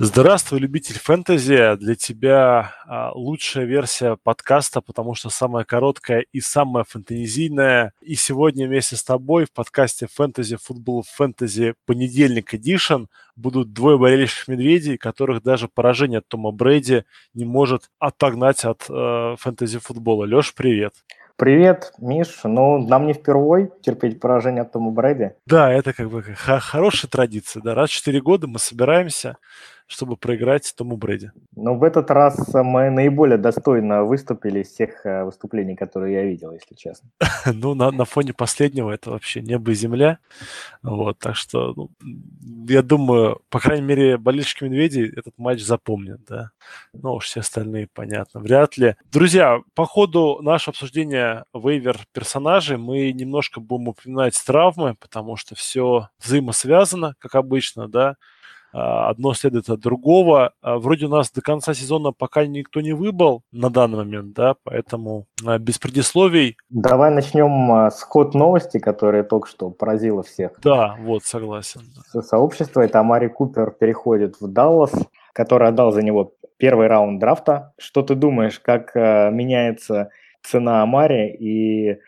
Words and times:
Здравствуй, 0.00 0.58
любитель 0.58 0.98
фэнтези. 0.98 1.76
Для 1.76 1.94
тебя 1.94 2.72
а, 2.84 3.12
лучшая 3.14 3.64
версия 3.64 4.18
подкаста, 4.20 4.80
потому 4.80 5.14
что 5.14 5.30
самая 5.30 5.64
короткая 5.64 6.26
и 6.32 6.40
самая 6.40 6.82
фэнтезийная. 6.82 7.92
И 8.00 8.16
сегодня 8.16 8.66
вместе 8.66 8.96
с 8.96 9.04
тобой 9.04 9.44
в 9.44 9.52
подкасте 9.52 10.08
«Фэнтези 10.12 10.56
Футбол 10.56 11.04
Фэнтези 11.14 11.74
Понедельник 11.86 12.54
Эдишн» 12.54 13.04
будут 13.36 13.72
двое 13.72 13.96
болельщих 13.96 14.48
медведей, 14.48 14.98
которых 14.98 15.44
даже 15.44 15.68
поражение 15.68 16.18
от 16.18 16.26
Тома 16.26 16.50
Брейди 16.50 17.04
не 17.32 17.44
может 17.44 17.88
отогнать 18.00 18.64
от 18.64 18.86
э, 18.88 19.36
фэнтези-футбола. 19.38 20.24
Леш, 20.24 20.54
привет. 20.54 20.94
Привет, 21.36 21.92
Миш. 21.98 22.40
Ну, 22.44 22.78
нам 22.78 23.06
не 23.06 23.12
впервой 23.12 23.72
терпеть 23.82 24.20
поражение 24.20 24.62
от 24.62 24.70
Тома 24.70 24.92
Брэди. 24.92 25.32
Да, 25.46 25.72
это 25.72 25.92
как 25.92 26.08
бы 26.08 26.22
хорошая 26.22 27.10
традиция. 27.10 27.60
Да, 27.60 27.74
раз 27.74 27.90
в 27.90 27.94
4 27.94 28.20
года 28.20 28.46
мы 28.46 28.60
собираемся, 28.60 29.36
чтобы 29.86 30.16
проиграть 30.16 30.72
Тому 30.76 30.96
Брэди. 30.96 31.32
Но 31.54 31.74
в 31.74 31.82
этот 31.82 32.10
раз 32.10 32.52
мы 32.54 32.90
наиболее 32.90 33.38
достойно 33.38 34.04
выступили 34.04 34.60
из 34.60 34.68
всех 34.68 35.04
э, 35.04 35.24
выступлений, 35.24 35.76
которые 35.76 36.14
я 36.14 36.24
видел, 36.24 36.52
если 36.52 36.74
честно. 36.74 37.10
ну, 37.52 37.74
на, 37.74 37.90
на 37.90 38.04
фоне 38.04 38.32
последнего 38.32 38.90
это 38.90 39.10
вообще 39.10 39.40
небо 39.42 39.72
и 39.72 39.74
земля. 39.74 40.18
Вот, 40.82 41.18
так 41.18 41.36
что, 41.36 41.74
ну, 41.76 41.90
я 42.68 42.82
думаю, 42.82 43.40
по 43.50 43.60
крайней 43.60 43.86
мере, 43.86 44.16
болельщики 44.16 44.64
Медведей 44.64 45.08
этот 45.08 45.36
матч 45.38 45.62
запомнят, 45.62 46.20
да. 46.26 46.50
Ну, 46.92 47.14
уж 47.14 47.26
все 47.26 47.40
остальные, 47.40 47.88
понятно, 47.92 48.40
вряд 48.40 48.78
ли. 48.78 48.96
Друзья, 49.12 49.60
по 49.74 49.84
ходу 49.84 50.40
нашего 50.40 50.72
обсуждения 50.72 51.44
вейвер 51.52 51.98
персонажей 52.12 52.78
мы 52.78 53.12
немножко 53.12 53.60
будем 53.60 53.88
упоминать 53.88 54.40
травмы, 54.46 54.94
потому 54.94 55.36
что 55.36 55.54
все 55.54 56.08
взаимосвязано, 56.22 57.14
как 57.18 57.34
обычно, 57.34 57.88
да. 57.88 58.16
А, 58.74 59.08
одно 59.08 59.34
следует 59.34 59.70
от 59.70 59.78
другого. 59.78 60.52
А, 60.60 60.78
вроде 60.78 61.06
у 61.06 61.08
нас 61.08 61.30
до 61.30 61.40
конца 61.40 61.74
сезона 61.74 62.10
пока 62.10 62.44
никто 62.44 62.80
не 62.80 62.92
выбыл 62.92 63.42
на 63.52 63.70
данный 63.70 63.98
момент, 63.98 64.34
да, 64.34 64.56
поэтому 64.64 65.26
а, 65.46 65.58
без 65.58 65.78
предисловий. 65.78 66.56
Давай 66.70 67.12
начнем 67.12 67.88
с 67.92 68.02
ход 68.02 68.34
новости, 68.34 68.78
которая 68.78 69.22
только 69.22 69.48
что 69.48 69.70
поразила 69.70 70.24
всех. 70.24 70.58
Да, 70.60 70.96
вот, 70.98 71.22
согласен. 71.22 71.82
Сообщество, 72.20 72.80
это 72.80 72.98
Амари 72.98 73.28
Купер 73.28 73.70
переходит 73.70 74.40
в 74.40 74.48
Даллас, 74.48 74.92
который 75.32 75.68
отдал 75.68 75.92
за 75.92 76.02
него 76.02 76.32
первый 76.56 76.88
раунд 76.88 77.20
драфта. 77.20 77.74
Что 77.78 78.02
ты 78.02 78.16
думаешь, 78.16 78.58
как 78.58 78.94
меняется 78.96 80.10
цена 80.42 80.82
Амари 80.82 81.28
и 81.28 81.98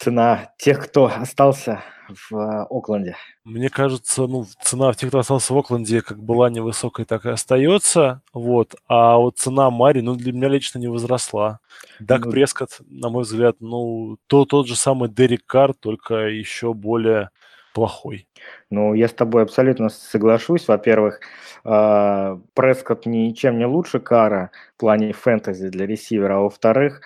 цена 0.00 0.52
тех, 0.56 0.82
кто 0.82 1.06
остался 1.06 1.82
в 2.08 2.34
э, 2.34 2.66
Окленде? 2.70 3.16
Мне 3.44 3.68
кажется, 3.68 4.26
ну, 4.26 4.46
цена 4.62 4.92
тех, 4.94 5.10
кто 5.10 5.18
остался 5.18 5.52
в 5.52 5.58
Окленде, 5.58 6.00
как 6.00 6.22
была 6.22 6.48
невысокой, 6.48 7.04
так 7.04 7.26
и 7.26 7.30
остается. 7.30 8.22
Вот. 8.32 8.74
А 8.88 9.16
вот 9.16 9.38
цена 9.38 9.70
Мари, 9.70 10.00
ну, 10.00 10.14
для 10.16 10.32
меня 10.32 10.48
лично 10.48 10.78
не 10.78 10.88
возросла. 10.88 11.60
Дак 12.00 12.24
ну, 12.24 12.32
Прескотт, 12.32 12.80
на 12.88 13.10
мой 13.10 13.24
взгляд, 13.24 13.56
ну, 13.60 14.16
то, 14.26 14.46
тот 14.46 14.66
же 14.66 14.76
самый 14.76 15.10
Дерек 15.10 15.44
Карр, 15.46 15.74
только 15.74 16.14
еще 16.28 16.72
более 16.72 17.30
плохой. 17.74 18.26
Ну, 18.70 18.94
я 18.94 19.06
с 19.06 19.12
тобой 19.12 19.42
абсолютно 19.42 19.90
соглашусь. 19.90 20.66
Во-первых, 20.66 21.20
э, 21.64 22.38
Прескотт 22.54 23.04
ничем 23.04 23.58
не 23.58 23.66
лучше 23.66 24.00
Кара 24.00 24.50
в 24.76 24.80
плане 24.80 25.12
фэнтези 25.12 25.68
для 25.68 25.86
ресивера. 25.86 26.38
А 26.38 26.40
во-вторых, 26.40 27.02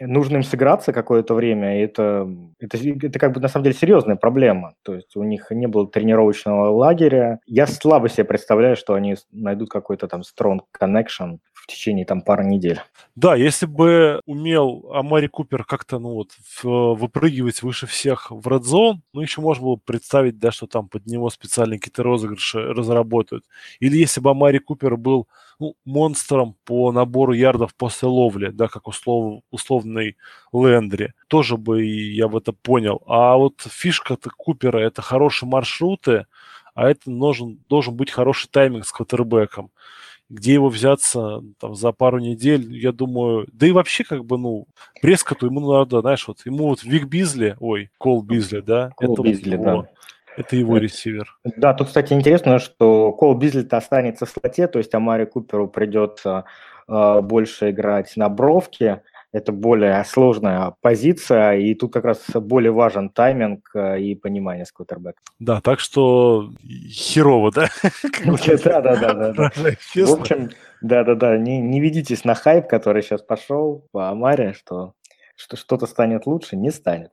нужно 0.00 0.36
им 0.36 0.42
сыграться 0.42 0.92
какое-то 0.92 1.34
время, 1.34 1.78
и 1.78 1.84
это, 1.84 2.28
это, 2.58 2.78
это 2.78 3.18
как 3.18 3.32
бы 3.32 3.40
на 3.40 3.48
самом 3.48 3.64
деле 3.64 3.76
серьезная 3.76 4.16
проблема. 4.16 4.74
То 4.82 4.94
есть 4.94 5.16
у 5.16 5.22
них 5.22 5.50
не 5.50 5.66
было 5.66 5.86
тренировочного 5.86 6.70
лагеря. 6.70 7.40
Я 7.46 7.66
слабо 7.66 8.08
себе 8.08 8.24
представляю, 8.24 8.76
что 8.76 8.94
они 8.94 9.16
найдут 9.30 9.70
какой-то 9.70 10.08
там 10.08 10.22
strong 10.22 10.60
connection 10.80 11.38
течение 11.70 12.04
там 12.04 12.22
пары 12.22 12.44
недель. 12.44 12.80
Да, 13.16 13.34
если 13.34 13.66
бы 13.66 14.20
умел 14.26 14.90
Амари 14.92 15.28
Купер 15.28 15.64
как-то, 15.64 15.98
ну 15.98 16.14
вот, 16.14 16.30
выпрыгивать 16.62 17.62
выше 17.62 17.86
всех 17.86 18.30
в 18.30 18.46
Red 18.48 18.98
ну 19.12 19.20
еще 19.20 19.40
можно 19.40 19.64
было 19.64 19.76
представить, 19.76 20.38
да, 20.38 20.50
что 20.50 20.66
там 20.66 20.88
под 20.88 21.06
него 21.06 21.30
специальные 21.30 21.78
какие-то 21.78 22.02
розыгрыши 22.02 22.60
разработают. 22.60 23.44
Или 23.80 23.98
если 23.98 24.20
бы 24.20 24.30
Амари 24.30 24.58
Купер 24.58 24.96
был 24.96 25.28
ну, 25.58 25.74
монстром 25.84 26.56
по 26.64 26.90
набору 26.90 27.32
ярдов 27.32 27.74
после 27.74 28.08
ловли, 28.08 28.48
да, 28.48 28.68
как 28.68 28.88
услов, 28.88 29.42
условный 29.50 30.16
Лендри, 30.52 31.12
тоже 31.28 31.56
бы 31.56 31.84
я 31.84 32.28
бы 32.28 32.38
это 32.38 32.52
понял. 32.52 33.02
А 33.06 33.36
вот 33.36 33.60
фишка-то 33.60 34.30
Купера– 34.30 34.78
это 34.80 35.02
хорошие 35.02 35.48
маршруты, 35.48 36.26
а 36.74 36.88
это 36.88 37.10
нужен, 37.10 37.62
должен 37.68 37.94
быть 37.94 38.10
хороший 38.10 38.48
тайминг 38.48 38.86
с 38.86 38.92
квотербеком. 38.92 39.70
Где 40.30 40.54
его 40.54 40.68
взяться 40.68 41.42
там, 41.58 41.74
за 41.74 41.92
пару 41.92 42.18
недель, 42.18 42.74
я 42.76 42.92
думаю, 42.92 43.46
да 43.52 43.66
и 43.66 43.72
вообще 43.72 44.04
как 44.04 44.24
бы, 44.24 44.38
ну, 44.38 44.66
Прескоту 45.02 45.46
ему 45.46 45.60
надо, 45.72 46.00
знаешь, 46.00 46.26
вот 46.28 46.38
ему 46.46 46.68
вот 46.68 46.84
Вик 46.84 47.06
Бизли, 47.06 47.56
ой, 47.58 47.90
Кол 47.98 48.22
Бизли, 48.22 48.60
да, 48.60 48.90
Кол 48.96 49.14
это 49.14 49.22
Бизли, 49.22 49.56
вот 49.56 49.64
да. 49.64 49.88
Это 50.36 50.56
его 50.56 50.78
ресивер. 50.78 51.36
Да, 51.44 51.74
тут, 51.74 51.88
кстати, 51.88 52.12
интересно, 52.12 52.58
что 52.58 53.12
Кол 53.12 53.34
Бизли-то 53.34 53.76
останется 53.76 54.26
в 54.26 54.30
слоте, 54.30 54.68
то 54.68 54.78
есть 54.78 54.94
Амари 54.94 55.26
Куперу 55.26 55.68
придется 55.68 56.44
э, 56.88 57.20
больше 57.20 57.70
играть 57.70 58.16
на 58.16 58.28
бровке. 58.28 59.02
Это 59.32 59.52
более 59.52 60.04
сложная 60.04 60.74
позиция, 60.80 61.52
и 61.56 61.74
тут 61.74 61.92
как 61.92 62.04
раз 62.04 62.24
более 62.34 62.72
важен 62.72 63.10
тайминг 63.10 63.70
э, 63.74 64.00
и 64.00 64.14
понимание 64.16 64.64
с 64.64 64.72
квотербеком. 64.72 65.22
Да, 65.38 65.60
так 65.60 65.78
что 65.78 66.50
херово, 66.88 67.52
да? 67.52 67.68
Да, 68.64 68.80
да, 68.80 68.96
да, 68.96 69.32
да. 69.32 69.50
В 69.94 70.20
общем, 70.20 70.50
да, 70.80 71.04
да, 71.04 71.14
да, 71.14 71.36
не, 71.36 71.60
не 71.60 71.80
ведитесь 71.80 72.24
на 72.24 72.34
хайп, 72.34 72.66
который 72.66 73.02
сейчас 73.02 73.22
пошел 73.22 73.86
по 73.92 74.10
Амаре, 74.10 74.52
что 74.52 74.94
что 75.40 75.56
что-то 75.56 75.86
станет 75.86 76.26
лучше, 76.26 76.56
не 76.56 76.70
станет. 76.70 77.12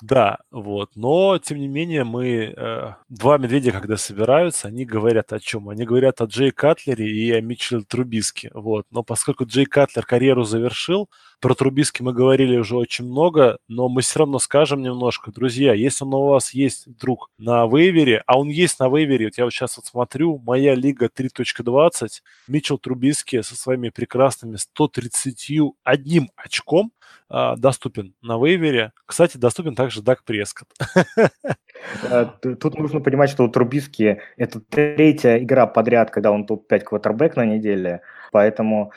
Да, 0.00 0.38
вот. 0.52 0.90
Но, 0.94 1.38
тем 1.38 1.58
не 1.58 1.66
менее, 1.66 2.04
мы... 2.04 2.54
Э, 2.56 2.94
два 3.08 3.36
медведя, 3.36 3.72
когда 3.72 3.96
собираются, 3.96 4.68
они 4.68 4.84
говорят 4.84 5.32
о 5.32 5.40
чем? 5.40 5.68
Они 5.68 5.84
говорят 5.84 6.20
о 6.20 6.26
Джей 6.26 6.52
Катлере 6.52 7.10
и 7.10 7.32
о 7.32 7.40
Митчеле 7.40 7.82
Трубиске. 7.82 8.50
Вот. 8.54 8.86
Но 8.90 9.02
поскольку 9.02 9.44
Джей 9.44 9.66
Катлер 9.66 10.06
карьеру 10.06 10.44
завершил, 10.44 11.08
про 11.40 11.54
Трубиски 11.54 12.02
мы 12.02 12.12
говорили 12.12 12.56
уже 12.56 12.76
очень 12.76 13.06
много, 13.06 13.58
но 13.66 13.88
мы 13.88 14.02
все 14.02 14.20
равно 14.20 14.38
скажем 14.38 14.82
немножко. 14.82 15.32
Друзья, 15.32 15.72
если 15.72 16.04
он 16.04 16.14
у 16.14 16.28
вас 16.28 16.52
есть 16.54 16.86
вдруг 16.86 17.30
на 17.38 17.66
вейвере, 17.66 18.22
а 18.26 18.38
он 18.38 18.48
есть 18.48 18.78
на 18.78 18.88
вейвере, 18.88 19.26
вот 19.26 19.38
я 19.38 19.44
вот 19.44 19.52
сейчас 19.52 19.76
вот 19.76 19.86
смотрю, 19.86 20.38
моя 20.38 20.74
лига 20.74 21.06
3.20, 21.06 22.08
Митчел 22.46 22.78
Трубиски 22.78 23.42
со 23.42 23.56
своими 23.56 23.88
прекрасными 23.88 24.56
131 24.56 26.30
очком 26.36 26.92
а, 27.30 27.56
доступен 27.56 28.14
на 28.22 28.42
вейвере. 28.42 28.92
Кстати, 29.06 29.36
доступен 29.36 29.74
также 29.88 30.02
Дак 30.02 30.24
Прескотт. 30.24 30.68
Э, 32.10 32.26
тут 32.60 32.78
нужно 32.78 33.00
понимать, 33.00 33.30
что 33.30 33.44
у 33.44 33.48
Трубиски 33.48 34.20
это 34.36 34.60
третья 34.60 35.38
игра 35.38 35.66
подряд, 35.66 36.10
когда 36.10 36.32
он 36.32 36.44
топ-5 36.44 36.80
квотербек 36.80 37.36
на 37.36 37.46
неделе, 37.46 38.02
поэтому 38.32 38.92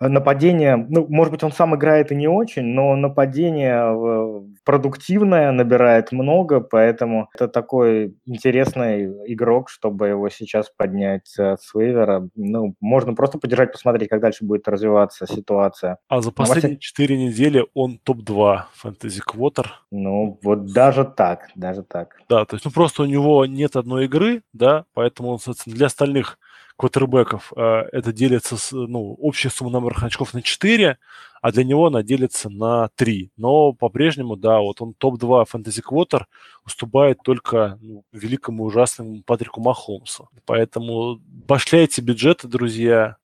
нападение, 0.00 0.76
ну, 0.76 1.06
может 1.08 1.32
быть, 1.32 1.42
он 1.42 1.52
сам 1.52 1.74
играет 1.74 2.12
и 2.12 2.14
не 2.14 2.28
очень, 2.28 2.64
но 2.64 2.94
нападение 2.96 3.76
э, 3.76 4.42
продуктивное, 4.64 5.52
набирает 5.52 6.12
много, 6.12 6.60
поэтому 6.60 7.28
это 7.34 7.48
такой 7.48 8.14
интересный 8.26 9.06
игрок, 9.32 9.70
чтобы 9.70 10.08
его 10.08 10.28
сейчас 10.28 10.70
поднять 10.76 11.28
с 11.28 11.74
вейвера. 11.74 12.28
Ну, 12.34 12.74
можно 12.80 13.14
просто 13.14 13.38
подержать, 13.38 13.72
посмотреть, 13.72 14.08
как 14.08 14.20
дальше 14.20 14.44
будет 14.44 14.68
развиваться 14.68 15.26
ситуация. 15.26 15.98
А 16.08 16.20
за 16.20 16.32
последние 16.32 16.78
четыре 16.78 17.16
недели 17.16 17.64
он 17.74 17.98
топ-2 17.98 18.62
фэнтези 18.74 19.20
квотер. 19.20 19.80
Ну, 19.90 20.38
вот 20.42 20.72
даже 20.72 21.04
так, 21.04 21.48
даже 21.54 21.82
так. 21.82 22.16
Да, 22.28 22.44
то 22.44 22.56
есть, 22.56 22.64
ну, 22.64 22.70
просто 22.70 23.02
у 23.02 23.06
него 23.06 23.46
нет 23.46 23.76
одной 23.76 24.06
игры, 24.06 24.42
да, 24.52 24.84
поэтому, 24.94 25.38
соответственно, 25.38 25.76
для 25.76 25.86
остальных 25.86 26.38
квотербеков 26.76 27.52
э, 27.56 27.60
это 27.92 28.12
делится, 28.12 28.56
с, 28.56 28.72
ну, 28.72 29.14
общая 29.14 29.50
сумма 29.50 29.70
номерных 29.70 30.04
очков 30.04 30.34
на 30.34 30.42
4, 30.42 30.98
а 31.42 31.52
для 31.52 31.64
него 31.64 31.86
она 31.86 32.02
делится 32.02 32.48
на 32.50 32.88
3. 32.96 33.30
Но 33.36 33.72
по-прежнему, 33.72 34.36
да, 34.36 34.60
вот 34.60 34.80
он 34.82 34.94
топ-2 34.94 35.44
фэнтези 35.46 35.82
квотер 35.82 36.26
уступает 36.64 37.18
только 37.22 37.78
ну, 37.80 38.04
великому 38.12 38.64
ужасному 38.64 39.22
Патрику 39.22 39.60
Махомсу. 39.60 40.28
Поэтому 40.44 41.20
башляйте 41.26 42.02
бюджеты, 42.02 42.48
друзья, 42.48 43.16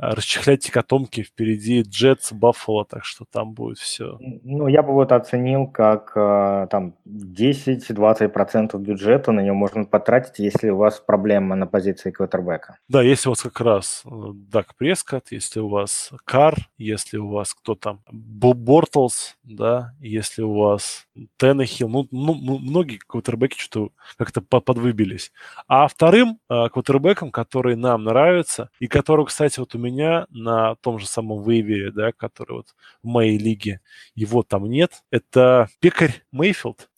расчехлять 0.00 0.70
котомки 0.70 1.22
впереди 1.22 1.82
Джетс, 1.82 2.32
Баффало, 2.32 2.84
так 2.84 3.04
что 3.04 3.24
там 3.30 3.52
будет 3.52 3.78
все. 3.78 4.16
Ну, 4.20 4.66
я 4.66 4.82
бы 4.82 4.92
вот 4.92 5.12
оценил, 5.12 5.66
как 5.66 6.12
э, 6.16 6.66
там 6.70 6.94
10-20% 7.06 8.78
бюджета 8.78 9.32
на 9.32 9.40
него 9.40 9.54
можно 9.54 9.84
потратить, 9.84 10.38
если 10.38 10.70
у 10.70 10.76
вас 10.76 11.00
проблема 11.00 11.54
на 11.54 11.66
позиции 11.66 12.10
квотербека. 12.10 12.78
Да, 12.88 13.02
если 13.02 13.28
у 13.28 13.32
вас 13.32 13.42
как 13.42 13.60
раз 13.60 14.02
э, 14.06 14.10
Дак 14.34 14.74
Прескотт, 14.76 15.32
если 15.32 15.60
у 15.60 15.68
вас 15.68 16.10
Кар, 16.24 16.56
если 16.78 17.18
у 17.18 17.28
вас 17.28 17.52
кто 17.52 17.74
там, 17.74 18.00
Бортлс, 18.10 19.36
да, 19.44 19.92
если 20.00 20.42
у 20.42 20.54
вас 20.54 21.06
Теннехилл, 21.36 21.88
ну, 21.88 22.08
ну, 22.10 22.58
многие 22.58 22.98
квотербеки 22.98 23.58
что-то 23.58 23.92
как-то 24.16 24.40
подвыбились. 24.40 25.32
А 25.68 25.86
вторым 25.88 26.38
э, 26.48 26.68
квотербеком, 26.70 27.30
который 27.30 27.76
нам 27.76 28.04
нравится, 28.04 28.70
и 28.78 28.86
который, 28.86 29.26
кстати, 29.26 29.60
вот 29.60 29.74
у 29.74 29.78
меня 29.78 29.89
на 30.30 30.74
том 30.76 30.98
же 30.98 31.06
самом 31.06 31.42
вейвере, 31.42 31.90
да, 31.92 32.12
который 32.12 32.58
вот 32.58 32.74
в 33.02 33.06
моей 33.06 33.38
лиге, 33.38 33.80
его 34.14 34.42
там 34.42 34.64
нет, 34.64 35.02
это 35.10 35.68
пекарь 35.80 36.22
Мейфилд. 36.32 36.88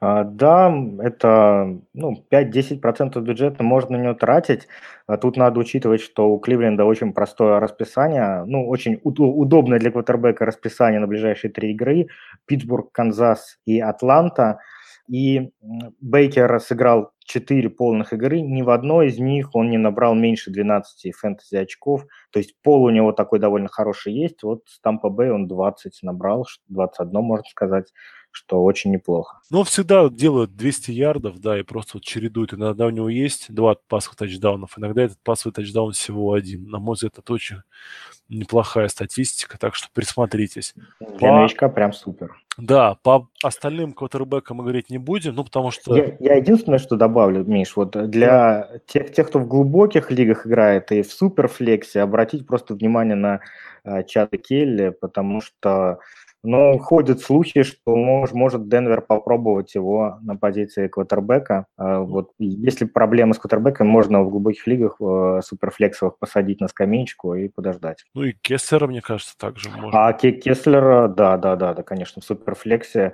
А, 0.00 0.22
да, 0.22 0.72
это 1.00 1.76
ну, 1.92 2.24
5-10% 2.30 3.20
бюджета 3.20 3.62
можно 3.64 3.98
на 3.98 4.02
него 4.02 4.14
тратить. 4.14 4.68
А 5.06 5.16
тут 5.16 5.36
надо 5.36 5.58
учитывать, 5.58 6.00
что 6.00 6.30
у 6.30 6.38
Кливленда 6.38 6.84
очень 6.84 7.12
простое 7.12 7.58
расписание, 7.58 8.44
ну, 8.44 8.68
очень 8.68 9.00
удобное 9.02 9.80
для 9.80 9.90
квотербека 9.90 10.44
расписание 10.44 11.00
на 11.00 11.08
ближайшие 11.08 11.50
три 11.50 11.72
игры. 11.72 12.08
Питтсбург, 12.46 12.92
Канзас 12.92 13.58
и 13.66 13.80
Атланта. 13.80 14.60
И 15.08 15.50
Бейкер 16.00 16.60
сыграл 16.60 17.12
4 17.28 17.68
полных 17.68 18.14
игры, 18.14 18.40
ни 18.40 18.62
в 18.62 18.70
одной 18.70 19.08
из 19.08 19.18
них 19.18 19.54
он 19.54 19.70
не 19.70 19.76
набрал 19.76 20.14
меньше 20.14 20.50
12 20.50 21.14
фэнтези 21.14 21.56
очков. 21.56 22.06
То 22.30 22.38
есть 22.38 22.54
пол 22.62 22.84
у 22.84 22.90
него 22.90 23.12
такой 23.12 23.38
довольно 23.38 23.68
хороший 23.68 24.14
есть. 24.14 24.42
Вот 24.42 24.62
с 24.66 24.80
Тампа 24.80 25.10
Бэй 25.10 25.30
он 25.30 25.46
20 25.46 25.98
набрал, 26.02 26.46
21, 26.68 27.20
можно 27.22 27.44
сказать 27.50 27.92
что 28.38 28.62
очень 28.62 28.92
неплохо. 28.92 29.40
Но 29.50 29.64
всегда 29.64 30.08
делают 30.08 30.54
200 30.54 30.92
ярдов, 30.92 31.40
да, 31.40 31.58
и 31.58 31.62
просто 31.62 31.92
вот 31.94 32.04
чередуют. 32.04 32.54
Иногда 32.54 32.86
у 32.86 32.90
него 32.90 33.08
есть 33.08 33.52
два 33.52 33.76
пасовых 33.88 34.16
тачдаунов, 34.16 34.78
иногда 34.78 35.02
этот 35.02 35.18
пасовый 35.24 35.52
тачдаун 35.52 35.92
всего 35.92 36.32
один. 36.32 36.68
На 36.68 36.78
мой 36.78 36.94
взгляд, 36.94 37.18
это 37.18 37.32
очень 37.32 37.56
неплохая 38.28 38.86
статистика, 38.88 39.58
так 39.58 39.74
что 39.74 39.88
присмотритесь. 39.92 40.74
Для 41.00 41.30
по... 41.30 41.36
новичка 41.38 41.68
прям 41.68 41.92
супер. 41.92 42.36
Да, 42.58 42.96
по 43.02 43.28
остальным 43.42 43.92
квотербекам 43.92 44.58
мы 44.58 44.64
говорить 44.64 44.90
не 44.90 44.98
будем, 44.98 45.34
ну, 45.34 45.44
потому 45.44 45.72
что... 45.72 45.96
Я, 45.96 46.16
я 46.20 46.34
единственное, 46.36 46.78
что 46.78 46.96
добавлю, 46.96 47.44
Миш, 47.44 47.74
вот 47.74 47.90
для 48.10 48.26
да. 48.26 48.80
тех, 48.86 49.12
тех, 49.12 49.28
кто 49.28 49.40
в 49.40 49.48
глубоких 49.48 50.10
лигах 50.12 50.46
играет 50.46 50.92
и 50.92 51.02
в 51.02 51.12
суперфлексе, 51.12 52.02
обратить 52.02 52.46
просто 52.46 52.74
внимание 52.74 53.16
на 53.16 53.40
э, 53.84 54.04
чаты 54.04 54.38
Келли, 54.38 54.90
потому 54.90 55.40
что 55.40 55.98
но 56.48 56.78
ходят 56.78 57.20
слухи, 57.20 57.62
что 57.62 57.94
мож, 57.94 58.32
может 58.32 58.68
Денвер 58.68 59.02
попробовать 59.02 59.74
его 59.74 60.18
на 60.22 60.34
позиции 60.34 60.88
квотербека. 60.88 61.66
А 61.76 62.00
вот 62.00 62.30
если 62.38 62.86
проблемы 62.86 63.34
с 63.34 63.38
квотербеком, 63.38 63.86
можно 63.86 64.22
в 64.22 64.30
глубоких 64.30 64.66
лигах 64.66 64.96
в 64.98 65.42
суперфлексовых 65.42 66.18
посадить 66.18 66.60
на 66.60 66.68
скамеечку 66.68 67.34
и 67.34 67.48
подождать. 67.48 68.04
Ну 68.14 68.22
и 68.22 68.32
Кеслера, 68.32 68.86
мне 68.86 69.02
кажется, 69.02 69.36
также 69.36 69.68
можно. 69.68 70.06
А 70.06 70.12
Кеслера, 70.14 71.08
да, 71.08 71.36
да, 71.36 71.54
да, 71.56 71.74
да, 71.74 71.82
конечно, 71.82 72.22
в 72.22 72.24
суперфлексе 72.24 72.98
Э, 72.98 73.12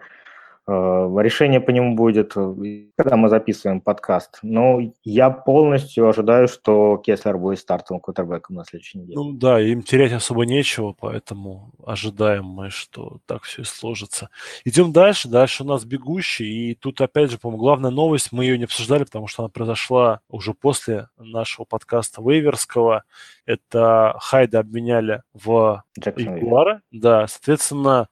решение 0.67 1.61
по 1.61 1.71
нему 1.71 1.95
будет, 1.95 2.33
э, 2.37 2.87
когда 2.97 3.17
мы 3.17 3.29
записываем 3.29 3.81
подкаст. 3.81 4.39
Но 4.43 4.81
я 5.03 5.31
полностью 5.31 6.09
ожидаю, 6.09 6.49
что 6.49 6.97
Кеслер 6.97 7.37
будет 7.37 7.59
стартовым 7.59 8.01
квотербеком 8.01 8.57
на 8.57 8.65
следующей 8.65 8.99
неделе. 8.99 9.15
Ну 9.17 9.33
да, 9.33 9.61
им 9.61 9.83
терять 9.83 10.13
особо 10.13 10.47
нечего, 10.47 10.95
поэтому 10.99 11.73
ожидаем 11.85 12.45
мы, 12.45 12.71
что 12.71 13.19
так 13.27 13.43
все 13.43 13.63
и 13.63 13.65
сложится. 13.65 14.31
Идем 14.65 14.93
дальше. 14.93 15.29
Дальше 15.29 15.65
у 15.65 15.67
нас 15.67 15.85
бегущий. 15.85 16.71
И 16.71 16.75
тут, 16.75 17.01
опять 17.01 17.31
же, 17.31 17.39
по-моему, 17.39 17.63
главная 17.63 17.91
новость, 17.91 18.33
мы 18.33 18.45
ее 18.45 18.57
не 18.57 18.65
обсуждали, 18.65 19.05
потому 19.05 19.27
что 19.27 19.43
она 19.43 19.51
произошла 19.51 20.21
уже 20.29 20.55
после 20.55 21.09
нашего 21.19 21.67
подкаста 21.67 22.23
Вейверского. 22.23 23.05
Это 23.45 24.17
Хайда 24.19 24.61
обменяли 24.61 25.23
в 25.35 25.85
Ягуары. 25.97 26.81
Да, 26.91 27.27
соответственно, 27.27 28.09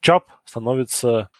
Чабб 0.00 0.26
становится 0.44 1.30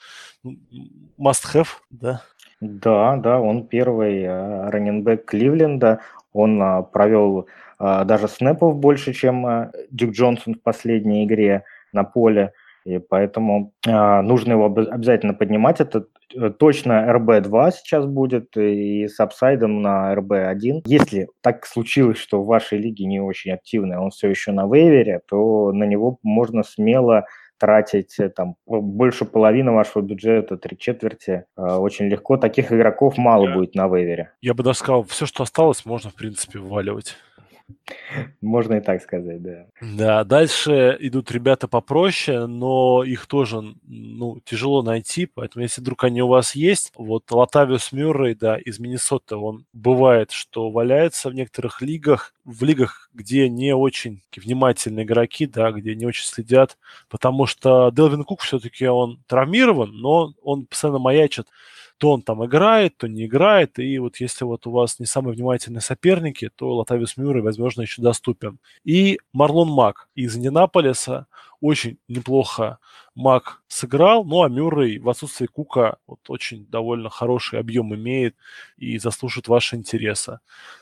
must-have, 0.45 1.69
да? 1.91 2.23
Да, 2.61 3.17
да, 3.17 3.41
он 3.41 3.67
первый 3.67 4.23
э, 4.23 4.71
running 4.71 5.05
back 5.05 5.25
Кливленда. 5.25 6.01
Он 6.33 6.63
а, 6.63 6.83
провел 6.83 7.47
а, 7.79 8.05
даже 8.05 8.29
снэпов 8.29 8.77
больше, 8.77 9.13
чем 9.13 9.71
Дюк 9.91 10.13
Джонсон 10.13 10.55
в 10.55 10.63
последней 10.63 11.25
игре 11.25 11.65
на 11.93 12.05
поле. 12.05 12.53
И 12.85 12.99
поэтому 12.99 13.73
нужно 13.87 14.53
его 14.53 14.67
обязательно 14.67 15.35
поднимать. 15.35 15.81
Это 15.81 16.07
э, 16.35 16.51
точно 16.51 17.15
RB2 17.17 17.73
сейчас 17.73 18.07
будет 18.07 18.57
и 18.57 19.07
с 19.07 19.21
апсайдом 19.21 19.83
на 19.83 20.15
RB1. 20.15 20.83
Если 20.87 21.29
так 21.43 21.65
случилось, 21.67 22.19
что 22.19 22.43
в 22.43 22.47
вашей 22.47 22.79
лиге 22.79 23.07
не 23.07 23.21
очень 23.21 23.53
активный, 23.53 23.99
он 23.99 24.11
все 24.11 24.29
еще 24.29 24.51
на 24.51 24.67
вейвере, 24.67 25.21
то 25.29 25.73
на 25.73 25.85
него 25.85 26.19
можно 26.23 26.65
смело 26.65 27.27
тратить 27.63 28.19
э, 28.19 28.29
там 28.29 28.57
больше 28.67 29.25
половины 29.25 29.71
вашего 29.71 30.03
бюджета, 30.03 30.57
три 30.57 30.77
четверти, 30.77 31.45
э, 31.57 31.63
очень 31.63 32.07
легко. 32.07 32.37
Таких 32.37 32.73
игроков 32.73 33.17
мало 33.19 33.47
я, 33.47 33.55
будет 33.55 33.77
на 33.77 33.87
вейвере. 33.87 34.33
Я 34.41 34.53
бы 34.55 34.65
даже 34.65 34.81
сказал, 34.81 35.05
все, 35.05 35.27
что 35.27 35.45
осталось, 35.45 35.87
можно, 35.87 36.11
в 36.11 36.17
принципе, 36.17 36.59
вваливать. 36.59 37.15
Можно 38.41 38.75
и 38.75 38.81
так 38.81 39.03
сказать, 39.03 39.43
да. 39.43 39.67
Да, 39.81 40.25
дальше 40.25 40.97
идут 41.01 41.31
ребята 41.31 41.69
попроще, 41.69 42.47
но 42.47 43.05
их 43.05 43.27
тоже 43.27 43.63
ну, 43.87 44.41
тяжело 44.45 44.83
найти, 44.83 45.27
поэтому 45.27 45.63
если 45.63 45.81
вдруг 45.81 46.05
они 46.05 46.23
у 46.23 46.29
вас 46.29 46.55
есть, 46.55 46.93
вот 46.97 47.31
Латавиус 47.31 47.93
Мюррей, 47.93 48.35
да, 48.35 48.57
из 48.57 48.79
Миннесоты, 48.79 49.37
он 49.37 49.67
бывает, 49.73 50.31
что 50.31 50.71
валяется 50.71 51.31
в 51.31 51.35
некоторых 51.35 51.83
лигах, 51.83 52.35
в 52.45 52.65
лигах, 52.65 53.11
где 53.13 53.49
не 53.49 53.75
очень 53.75 54.23
внимательные 54.37 55.05
игроки, 55.05 55.47
да, 55.47 55.71
где 55.71 55.95
не 55.95 56.07
очень 56.07 56.25
следят, 56.25 56.79
потому 57.09 57.47
что 57.47 57.91
Делвин 57.91 58.25
Кук 58.25 58.41
все-таки 58.41 58.87
он 58.87 59.23
травмирован, 59.27 59.93
но 59.93 60.33
он 60.43 60.67
постоянно 60.67 60.99
маячит 60.99 61.47
то 62.03 62.11
он 62.11 62.23
там 62.23 62.45
играет, 62.45 62.97
то 62.97 63.07
не 63.07 63.27
играет, 63.27 63.79
и 63.79 63.97
вот 64.01 64.17
если 64.17 64.45
вот 64.45 64.67
у 64.67 64.73
вас 64.73 64.99
не 64.99 65.07
самые 65.07 65.37
внимательные 65.37 65.81
соперники, 65.81 66.51
то 66.53 66.75
Латавис 66.75 67.17
Мюррей, 67.17 67.43
возможно, 67.43 67.83
еще 67.83 68.03
доступен. 68.03 68.59
И 68.83 69.21
Марлон 69.33 69.69
Мак 69.69 70.09
из 70.17 70.37
Индианаполиса 70.37 71.29
очень 71.61 71.99
неплохо 72.09 72.79
Мак 73.15 73.63
сыграл, 73.69 74.25
ну 74.25 74.43
а 74.43 74.49
Мюррей 74.49 74.99
в 74.99 75.09
отсутствии 75.09 75.47
Кука 75.47 75.99
вот 76.09 76.19
очень 76.27 76.67
довольно 76.67 77.09
хороший 77.09 77.61
объем 77.61 77.95
имеет 77.95 78.35
и 78.77 78.99
заслужит 78.99 79.47
ваши 79.47 79.77
интереса. 79.77 80.41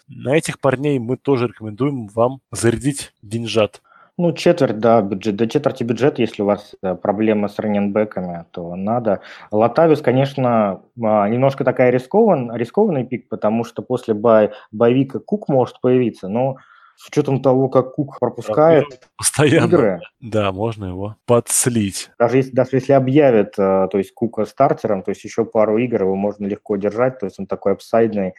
На 0.09 0.39
этих 0.39 0.59
парней 0.59 0.99
мы 0.99 1.19
тоже 1.19 1.49
рекомендуем 1.49 2.07
вам 2.07 2.41
зарядить 2.51 3.13
деньжат. 3.21 3.83
Ну, 4.21 4.33
четверть, 4.33 4.79
да, 4.79 5.01
бюджет. 5.01 5.37
До 5.37 5.49
четверти 5.49 5.83
бюджет, 5.83 6.19
если 6.19 6.43
у 6.43 6.45
вас 6.45 6.75
э, 6.83 6.95
проблемы 6.95 7.49
с 7.49 7.59
раненбеками, 7.59 8.45
то 8.51 8.77
надо. 8.77 9.23
Латавис, 9.51 10.03
конечно, 10.03 10.83
а, 11.03 11.27
немножко 11.27 11.65
такая 11.65 11.89
рискован, 11.89 12.55
рискованный 12.55 13.05
пик, 13.05 13.31
потому 13.31 13.65
что 13.65 13.81
после 13.81 14.13
бай, 14.13 14.51
боевика 14.73 15.21
Кук 15.21 15.49
может 15.49 15.81
появиться, 15.81 16.29
но 16.29 16.59
с 16.97 17.09
учетом 17.09 17.41
того, 17.41 17.71
как 17.71 17.95
Кук 17.95 18.21
пропускает 18.21 19.09
Постоянно. 19.17 19.65
игры. 19.65 20.01
Да, 20.21 20.53
можно 20.53 20.85
его 20.85 21.17
подслить. 21.25 22.11
Даже 22.19 22.37
если, 22.37 22.51
даже 22.51 22.71
если 22.73 22.93
объявят, 22.93 23.55
э, 23.59 23.89
то 23.91 23.97
есть 23.97 24.13
Кука 24.13 24.45
стартером, 24.45 25.03
то 25.03 25.13
есть 25.13 25.25
еще 25.25 25.47
пару 25.47 25.79
игр 25.79 26.03
его 26.03 26.15
можно 26.15 26.45
легко 26.45 26.77
держать, 26.77 27.21
то 27.21 27.25
есть 27.25 27.39
он 27.39 27.47
такой 27.47 27.73
апсайдный, 27.73 28.35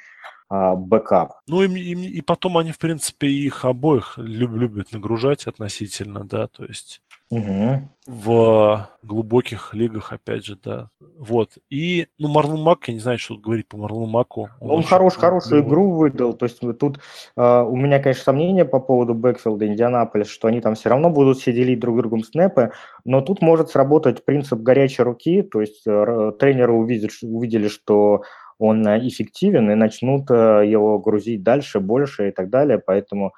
backup. 0.51 1.40
Ну 1.48 1.63
и, 1.63 1.67
и, 1.67 2.17
и 2.17 2.22
потом 2.22 2.58
они, 2.58 2.72
в 2.72 2.77
принципе, 2.77 3.27
их 3.27 3.63
обоих 3.63 4.17
люб, 4.17 4.51
любят 4.51 4.91
нагружать 4.91 5.48
относительно, 5.48 6.25
да, 6.25 6.48
то 6.48 6.65
есть 6.65 7.01
угу. 7.31 7.89
в 8.05 8.89
глубоких 9.01 9.74
лигах, 9.74 10.12
опять 10.12 10.46
же, 10.46 10.58
да. 10.62 10.89
Вот. 11.17 11.51
И, 11.70 12.08
ну, 12.20 12.27
Марлон 12.27 12.62
Мак, 12.62 12.88
я 12.88 12.93
не 12.93 13.00
знаю, 13.00 13.17
что 13.17 13.36
тут 13.36 13.43
говорить 13.43 13.67
по 13.67 13.77
Марлону 13.77 14.05
Маку. 14.05 14.50
Он, 14.60 14.72
он 14.72 14.84
хорош, 14.84 15.15
хорошую 15.15 15.63
игру 15.63 15.91
выдал, 15.91 16.34
то 16.34 16.46
есть 16.46 16.60
тут 16.79 17.00
э, 17.38 17.62
у 17.62 17.75
меня, 17.75 18.00
конечно, 18.00 18.24
сомнения 18.25 18.65
по 18.65 18.79
поводу 18.79 19.13
Бэкфилда 19.13 19.65
Индианаполис, 19.67 20.27
что 20.27 20.50
они 20.50 20.62
там 20.62 20.75
все 20.75 20.89
равно 20.89 21.10
будут 21.10 21.39
все 21.39 21.53
делить 21.53 21.79
друг 21.79 21.98
другом 21.98 22.24
снэпы, 22.24 22.72
но 23.05 23.22
тут 23.22 23.41
может 23.41 23.70
сработать 23.70 24.25
принцип 24.25 24.60
горячей 24.60 25.03
руки, 25.03 25.41
то 25.41 25.62
есть 25.62 25.84
э, 25.88 26.34
тренеры 26.38 26.74
увидели, 26.74 27.10
увидели 27.22 27.70
что 27.70 28.24
он 28.62 28.88
э, 28.88 29.08
эффективен, 29.08 29.72
и 29.72 29.75
начнут 29.75 30.30
э, 30.30 30.63
его 30.65 31.00
грузить 31.00 31.44
дальше, 31.44 31.80
больше 31.80 32.30
и 32.30 32.32
так 32.32 32.50
далее. 32.50 32.80
Поэтому 32.80 33.34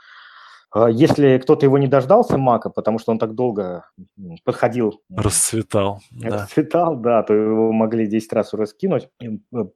а, 0.73 0.89
если 0.89 1.37
кто-то 1.37 1.65
его 1.65 1.77
не 1.77 1.87
дождался, 1.87 2.37
Мака, 2.37 2.69
потому 2.71 2.97
что 2.97 3.11
он 3.11 3.19
так 3.19 3.35
долго 3.35 3.85
подходил. 4.43 5.01
Расцветал. 5.15 6.01
Расцветал, 6.19 6.95
да, 6.95 7.21
да 7.21 7.23
то 7.23 7.33
его 7.33 7.71
могли 7.71 8.07
10 8.07 8.33
раз 8.33 8.53
уже 8.53 8.65
скинуть. 8.65 9.07
Э, 9.21 9.27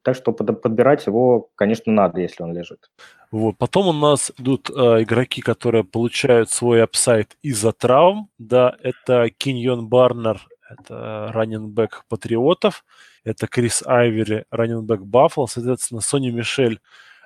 так 0.02 0.16
что 0.16 0.32
подбирать 0.32 1.06
его, 1.06 1.50
конечно, 1.56 1.94
надо, 1.94 2.20
если 2.20 2.42
он 2.42 2.54
лежит. 2.54 2.90
Вот. 3.32 3.58
Потом 3.60 3.88
у 3.88 3.94
нас 3.94 4.32
идут 4.40 4.72
э, 4.72 5.04
игроки, 5.04 5.42
которые 5.42 5.84
получают 5.84 6.50
свой 6.50 6.82
апсайт 6.82 7.38
из-за 7.44 7.74
травм. 7.74 8.30
Да, 8.40 8.76
это 8.82 9.30
Киньон 9.30 9.88
Барнер, 9.88 10.42
это 10.70 11.32
раненбэк 11.34 12.06
Патриотов, 12.10 12.86
это 13.24 13.48
Крис 13.48 13.84
Айвери, 13.86 14.46
раненбэк 14.52 15.02
Баффало, 15.02 15.48
соответственно, 15.48 16.02
Сони 16.02 16.30
Мишель 16.32 16.80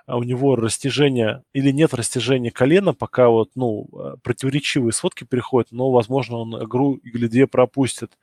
а 0.05 0.17
у 0.17 0.23
него 0.23 0.55
растяжение 0.55 1.43
или 1.53 1.71
нет 1.71 1.93
растяжения 1.93 2.51
колена, 2.51 2.93
пока 2.93 3.29
вот, 3.29 3.51
ну, 3.55 3.87
а, 3.93 4.17
противоречивые 4.21 4.91
сводки 4.93 5.23
приходят, 5.23 5.71
но, 5.71 5.91
возможно, 5.91 6.37
он 6.37 6.63
игру 6.63 6.95
или 6.95 7.27
две 7.27 7.47
пропустит. 7.47 8.17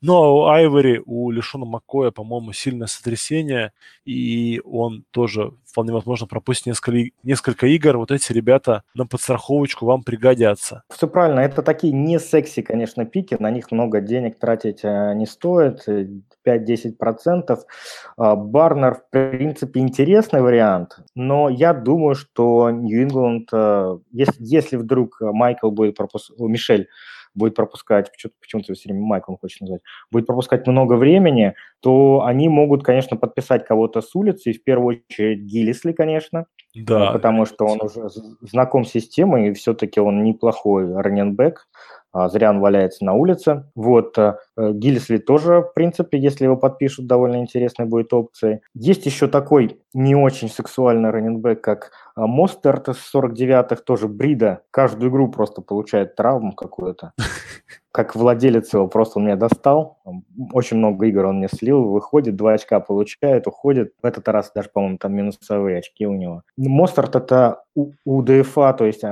Но 0.00 0.36
у 0.38 0.46
Айвори, 0.46 1.02
у 1.04 1.30
Лешона 1.30 1.64
Маккоя, 1.66 2.10
по-моему, 2.10 2.52
сильное 2.52 2.86
сотрясение, 2.86 3.72
и 4.04 4.60
он 4.64 5.04
тоже 5.10 5.52
вполне 5.74 5.92
возможно 5.92 6.28
пропустит 6.28 6.66
несколько, 6.66 7.10
несколько 7.24 7.66
игр. 7.66 7.96
Вот 7.96 8.12
эти 8.12 8.32
ребята 8.32 8.84
на 8.94 9.06
подстраховочку 9.06 9.86
вам 9.86 10.04
пригодятся. 10.04 10.84
Все 10.88 11.08
правильно. 11.08 11.40
Это 11.40 11.62
такие 11.62 11.92
не 11.92 12.20
секси, 12.20 12.62
конечно, 12.62 13.04
пики. 13.04 13.36
На 13.40 13.50
них 13.50 13.72
много 13.72 14.00
денег 14.00 14.38
тратить 14.38 14.84
э, 14.84 15.14
не 15.14 15.26
стоит. 15.26 15.84
5-10%. 16.46 17.58
А, 18.16 18.36
Барнер, 18.36 18.94
в 18.94 19.10
принципе, 19.10 19.80
интересный 19.80 20.42
вариант, 20.42 20.98
но 21.14 21.48
я 21.48 21.72
думаю, 21.72 22.14
что 22.14 22.70
Нью-Ингланд, 22.70 23.48
э, 23.52 23.98
если, 24.12 24.44
если 24.44 24.76
вдруг 24.76 25.16
Майкл 25.20 25.70
будет 25.70 25.96
пропускать, 25.96 26.38
Мишель 26.38 26.88
будет 27.34 27.54
пропускать, 27.54 28.10
почему-то 28.40 28.74
все 28.74 28.88
время 28.88 29.04
Майклом 29.04 29.38
хочет 29.38 29.60
назвать, 29.60 29.82
будет 30.10 30.26
пропускать 30.26 30.66
много 30.66 30.94
времени, 30.94 31.54
то 31.80 32.22
они 32.24 32.48
могут, 32.48 32.84
конечно, 32.84 33.16
подписать 33.16 33.66
кого-то 33.66 34.00
с 34.00 34.14
улицы, 34.14 34.50
и 34.50 34.58
в 34.58 34.62
первую 34.62 35.02
очередь 35.08 35.40
Гиллисли, 35.40 35.92
конечно, 35.92 36.46
да. 36.74 37.12
потому 37.12 37.44
что 37.46 37.66
он 37.66 37.80
уже 37.82 38.08
знаком 38.40 38.84
с 38.84 38.90
системой, 38.90 39.48
и 39.48 39.52
все-таки 39.52 40.00
он 40.00 40.22
неплохой 40.24 40.92
раненбэк, 40.92 41.66
зря 42.28 42.50
он 42.50 42.60
валяется 42.60 43.04
на 43.04 43.14
улице. 43.14 43.64
Вот, 43.74 44.16
э, 44.18 44.36
Гиллисли 44.56 45.18
тоже, 45.18 45.62
в 45.62 45.74
принципе, 45.74 46.18
если 46.18 46.44
его 46.44 46.56
подпишут, 46.56 47.06
довольно 47.06 47.36
интересной 47.36 47.86
будет 47.86 48.12
опцией. 48.12 48.60
Есть 48.74 49.06
еще 49.06 49.26
такой 49.26 49.80
не 49.92 50.14
очень 50.14 50.48
сексуальный 50.48 51.10
раненбэк, 51.10 51.60
как 51.60 51.92
а, 52.16 52.26
Мостерт 52.26 52.88
из 52.88 52.96
49-х, 53.14 53.76
тоже 53.76 54.08
Брида. 54.08 54.62
Каждую 54.70 55.10
игру 55.10 55.28
просто 55.28 55.62
получает 55.62 56.16
травму 56.16 56.52
какую-то. 56.52 57.12
как 57.94 58.16
владелец 58.16 58.72
его, 58.74 58.88
просто 58.88 59.20
он 59.20 59.26
меня 59.26 59.36
достал. 59.36 59.98
Очень 60.52 60.78
много 60.78 61.06
игр 61.06 61.26
он 61.26 61.38
мне 61.38 61.48
слил, 61.48 61.84
выходит, 61.84 62.34
два 62.34 62.54
очка 62.54 62.80
получает, 62.80 63.46
уходит. 63.46 63.92
В 64.02 64.06
этот 64.06 64.26
раз 64.28 64.50
даже, 64.52 64.68
по-моему, 64.68 64.98
там 64.98 65.14
минусовые 65.14 65.78
очки 65.78 66.04
у 66.04 66.14
него. 66.14 66.42
Мостарт 66.56 67.14
это 67.14 67.62
у, 67.76 67.92
у 68.04 68.22
ДФА, 68.22 68.72
то 68.72 68.84
есть 68.84 69.04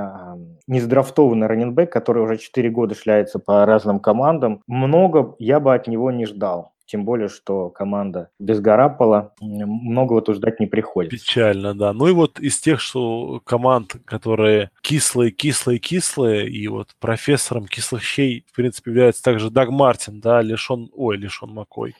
несдрафтованный 0.67 1.47
раненбэк, 1.47 1.91
который 1.91 2.23
уже 2.23 2.37
4 2.37 2.69
года 2.69 2.95
шляется 2.95 3.39
по 3.39 3.65
разным 3.65 3.99
командам. 3.99 4.61
Много 4.67 5.35
я 5.39 5.59
бы 5.59 5.73
от 5.73 5.87
него 5.87 6.11
не 6.11 6.25
ждал. 6.25 6.73
Тем 6.85 7.05
более, 7.05 7.29
что 7.29 7.69
команда 7.69 8.29
без 8.39 8.59
Гарапола 8.59 9.33
многого 9.39 10.21
тут 10.21 10.35
ждать 10.35 10.59
не 10.59 10.67
приходится. 10.67 11.17
Печально, 11.17 11.73
да. 11.73 11.93
Ну 11.93 12.07
и 12.07 12.11
вот 12.11 12.39
из 12.39 12.59
тех, 12.59 12.81
что 12.81 13.41
команд, 13.45 13.95
которые 14.05 14.69
кислые, 14.81 15.31
кислые, 15.31 15.79
кислые, 15.79 16.49
и 16.49 16.67
вот 16.67 16.89
профессором 16.99 17.67
кислых 17.67 18.03
щей, 18.03 18.45
в 18.51 18.55
принципе, 18.55 18.91
является 18.91 19.23
также 19.23 19.49
Даг 19.49 19.69
Мартин, 19.69 20.19
да, 20.19 20.41
лишен, 20.41 20.89
ой, 20.93 21.17
лишен 21.17 21.49
Макой. 21.51 21.95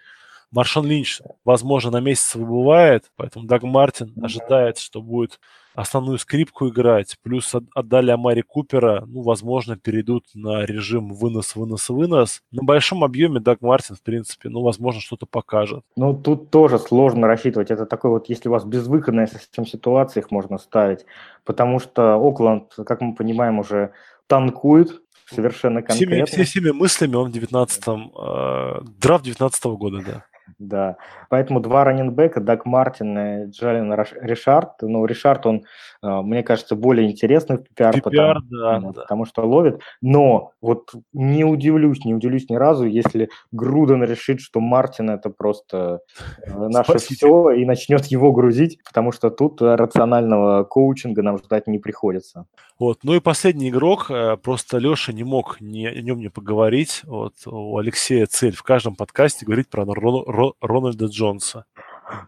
Маршан 0.51 0.85
Линч, 0.85 1.21
возможно, 1.43 1.89
на 1.89 1.99
месяц 2.01 2.35
выбывает, 2.35 3.05
поэтому 3.15 3.45
Даг 3.45 3.63
Мартин 3.63 4.13
ожидает, 4.21 4.77
что 4.77 5.01
будет 5.01 5.39
основную 5.75 6.19
скрипку 6.19 6.69
играть, 6.69 7.17
плюс 7.23 7.53
отдали 7.73 8.11
Амари 8.11 8.41
Купера, 8.41 9.03
ну, 9.07 9.21
возможно, 9.21 9.75
перейдут 9.77 10.25
на 10.33 10.65
режим 10.65 11.13
вынос, 11.13 11.55
вынос, 11.55 11.89
вынос. 11.89 12.41
На 12.51 12.63
большом 12.63 13.03
объеме 13.03 13.39
Даг 13.39 13.61
Мартин, 13.61 13.95
в 13.95 14.01
принципе, 14.01 14.49
ну, 14.49 14.61
возможно, 14.61 15.01
что-то 15.01 15.25
покажет. 15.25 15.83
Ну, 15.95 16.13
тут 16.13 16.49
тоже 16.49 16.79
сложно 16.79 17.27
рассчитывать. 17.27 17.71
Это 17.71 17.85
такой 17.85 18.11
вот, 18.11 18.29
если 18.29 18.49
у 18.49 18.51
вас 18.51 18.65
безвыходная 18.65 19.27
совсем 19.27 19.65
ситуация, 19.65 20.21
их 20.21 20.31
можно 20.31 20.57
ставить, 20.57 21.05
потому 21.43 21.79
что 21.79 22.15
Окленд, 22.15 22.73
как 22.85 23.01
мы 23.01 23.15
понимаем, 23.15 23.59
уже 23.59 23.91
танкует, 24.27 25.01
совершенно 25.25 25.81
конкретно. 25.81 26.25
Всеми, 26.25 26.43
всеми 26.43 26.71
мыслями 26.71 27.15
он 27.15 27.31
в 27.31 27.35
19-м, 27.35 28.11
э, 28.15 28.81
драфт 28.99 29.23
19 29.23 29.65
-го 29.65 29.77
года, 29.77 30.01
да. 30.05 30.25
Да, 30.59 30.97
поэтому 31.29 31.59
два 31.59 31.83
раненбека, 31.83 32.41
Даг 32.41 32.65
Мартин 32.65 33.17
и 33.17 33.49
Джалин 33.49 33.93
Ришард. 33.93 34.81
Ну, 34.81 35.05
Ришард, 35.05 35.45
он, 35.45 35.63
а, 36.01 36.21
мне 36.21 36.43
кажется, 36.43 36.75
более 36.75 37.09
интересный 37.09 37.57
в 37.57 37.61
PPR, 37.61 37.93
PPR 37.93 38.01
потому, 38.01 38.41
да, 38.49 38.79
да. 38.79 39.01
потому 39.01 39.25
что 39.25 39.41
ловит. 39.43 39.81
Но 40.01 40.51
вот 40.61 40.91
не 41.13 41.43
удивлюсь, 41.43 42.05
не 42.05 42.13
удивлюсь 42.13 42.49
ни 42.49 42.55
разу, 42.55 42.85
если 42.85 43.29
Груден 43.51 44.03
решит, 44.03 44.41
что 44.41 44.59
Мартин 44.59 45.09
это 45.09 45.29
просто 45.29 45.99
э, 46.45 46.67
наше 46.67 46.97
все, 46.97 47.51
и 47.51 47.65
начнет 47.65 48.05
его 48.05 48.31
грузить, 48.31 48.79
потому 48.83 49.11
что 49.11 49.29
тут 49.29 49.61
рационального 49.61 50.63
коучинга 50.63 51.21
нам 51.21 51.37
ждать 51.37 51.67
не 51.67 51.79
приходится. 51.79 52.45
Вот. 52.79 52.99
Ну 53.03 53.13
и 53.13 53.19
последний 53.19 53.69
игрок, 53.69 54.09
э, 54.09 54.37
просто 54.37 54.77
Леша 54.77 55.13
не 55.13 55.23
мог 55.23 55.61
не, 55.61 55.87
о 55.87 56.01
нем 56.01 56.19
не 56.19 56.29
поговорить. 56.29 57.01
Вот 57.05 57.35
у 57.45 57.77
Алексея 57.77 58.25
цель 58.25 58.55
в 58.55 58.63
каждом 58.63 58.95
подкасте 58.95 59.45
говорить 59.45 59.69
про 59.69 59.85
Ро- 60.33 60.53
Рональда 60.61 61.05
Джонса. 61.05 61.65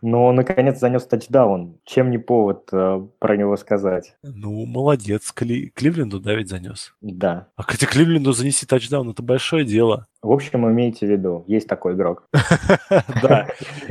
Но 0.02 0.26
он, 0.26 0.36
наконец, 0.36 0.80
занес 0.80 1.06
тачдаун. 1.06 1.78
Чем 1.86 2.10
не 2.10 2.18
повод 2.18 2.70
э, 2.72 3.06
про 3.20 3.36
него 3.36 3.58
сказать? 3.58 4.16
Ну, 4.24 4.66
молодец. 4.66 5.34
Кли- 5.36 5.70
Кливленду, 5.76 6.20
да, 6.20 6.34
ведь 6.34 6.48
занес? 6.50 6.94
Да. 7.02 7.48
А, 7.56 7.64
кстати, 7.64 7.86
Кливленду 7.86 8.32
занести 8.32 8.66
тачдаун– 8.66 9.10
это 9.12 9.22
большое 9.22 9.66
дело. 9.66 10.08
В 10.22 10.32
общем, 10.32 10.66
имейте 10.68 11.06
в 11.06 11.10
виду, 11.12 11.44
есть 11.48 11.68
такой 11.68 11.94
игрок. 11.94 12.24
Да. 13.22 13.48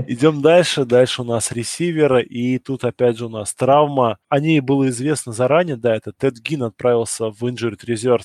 Идем 0.07 0.43
дальше. 0.43 0.85
Дальше 0.85 1.23
у 1.23 1.25
нас 1.25 1.53
ресивера, 1.53 2.21
и 2.21 2.59
тут 2.59 2.85
опять 2.85 3.19
же 3.19 3.27
у 3.27 3.29
нас 3.29 3.55
травма. 3.55 4.17
О 4.29 4.41
ней 4.41 4.61
было 4.61 4.89
известно 4.89 5.33
заранее, 5.33 5.77
да, 5.77 5.95
это 5.95 6.13
Тед 6.13 6.39
Гин 6.41 6.63
отправился 6.63 7.31
в 7.31 7.43
injured 7.45 7.81
reserve 7.87 8.25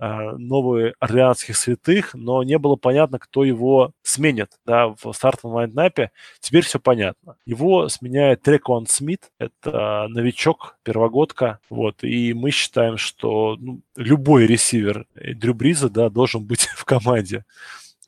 Э, 0.00 0.36
новые 0.36 0.94
орлеанских 1.00 1.56
святых, 1.56 2.14
но 2.14 2.44
не 2.44 2.56
было 2.56 2.76
понятно, 2.76 3.18
кто 3.18 3.42
его 3.42 3.90
сменит 4.02 4.52
да, 4.64 4.94
в 5.02 5.12
стартовом 5.12 5.56
лайнапе. 5.56 6.12
Теперь 6.38 6.64
все 6.64 6.78
понятно. 6.78 7.34
Его 7.46 7.88
сменяет 7.88 8.42
Трекон 8.42 8.86
Смит, 8.86 9.32
это 9.40 10.06
новичок, 10.08 10.76
первогодка, 10.84 11.58
вот, 11.68 12.04
и 12.04 12.32
мы 12.32 12.52
считаем, 12.52 12.96
что 12.96 13.56
ну, 13.58 13.80
любой 13.96 14.46
ресивер 14.46 15.06
Дрю 15.16 15.52
Бриза 15.52 15.90
да, 15.90 16.10
должен 16.10 16.44
быть 16.44 16.66
в 16.76 16.84
команде. 16.84 17.44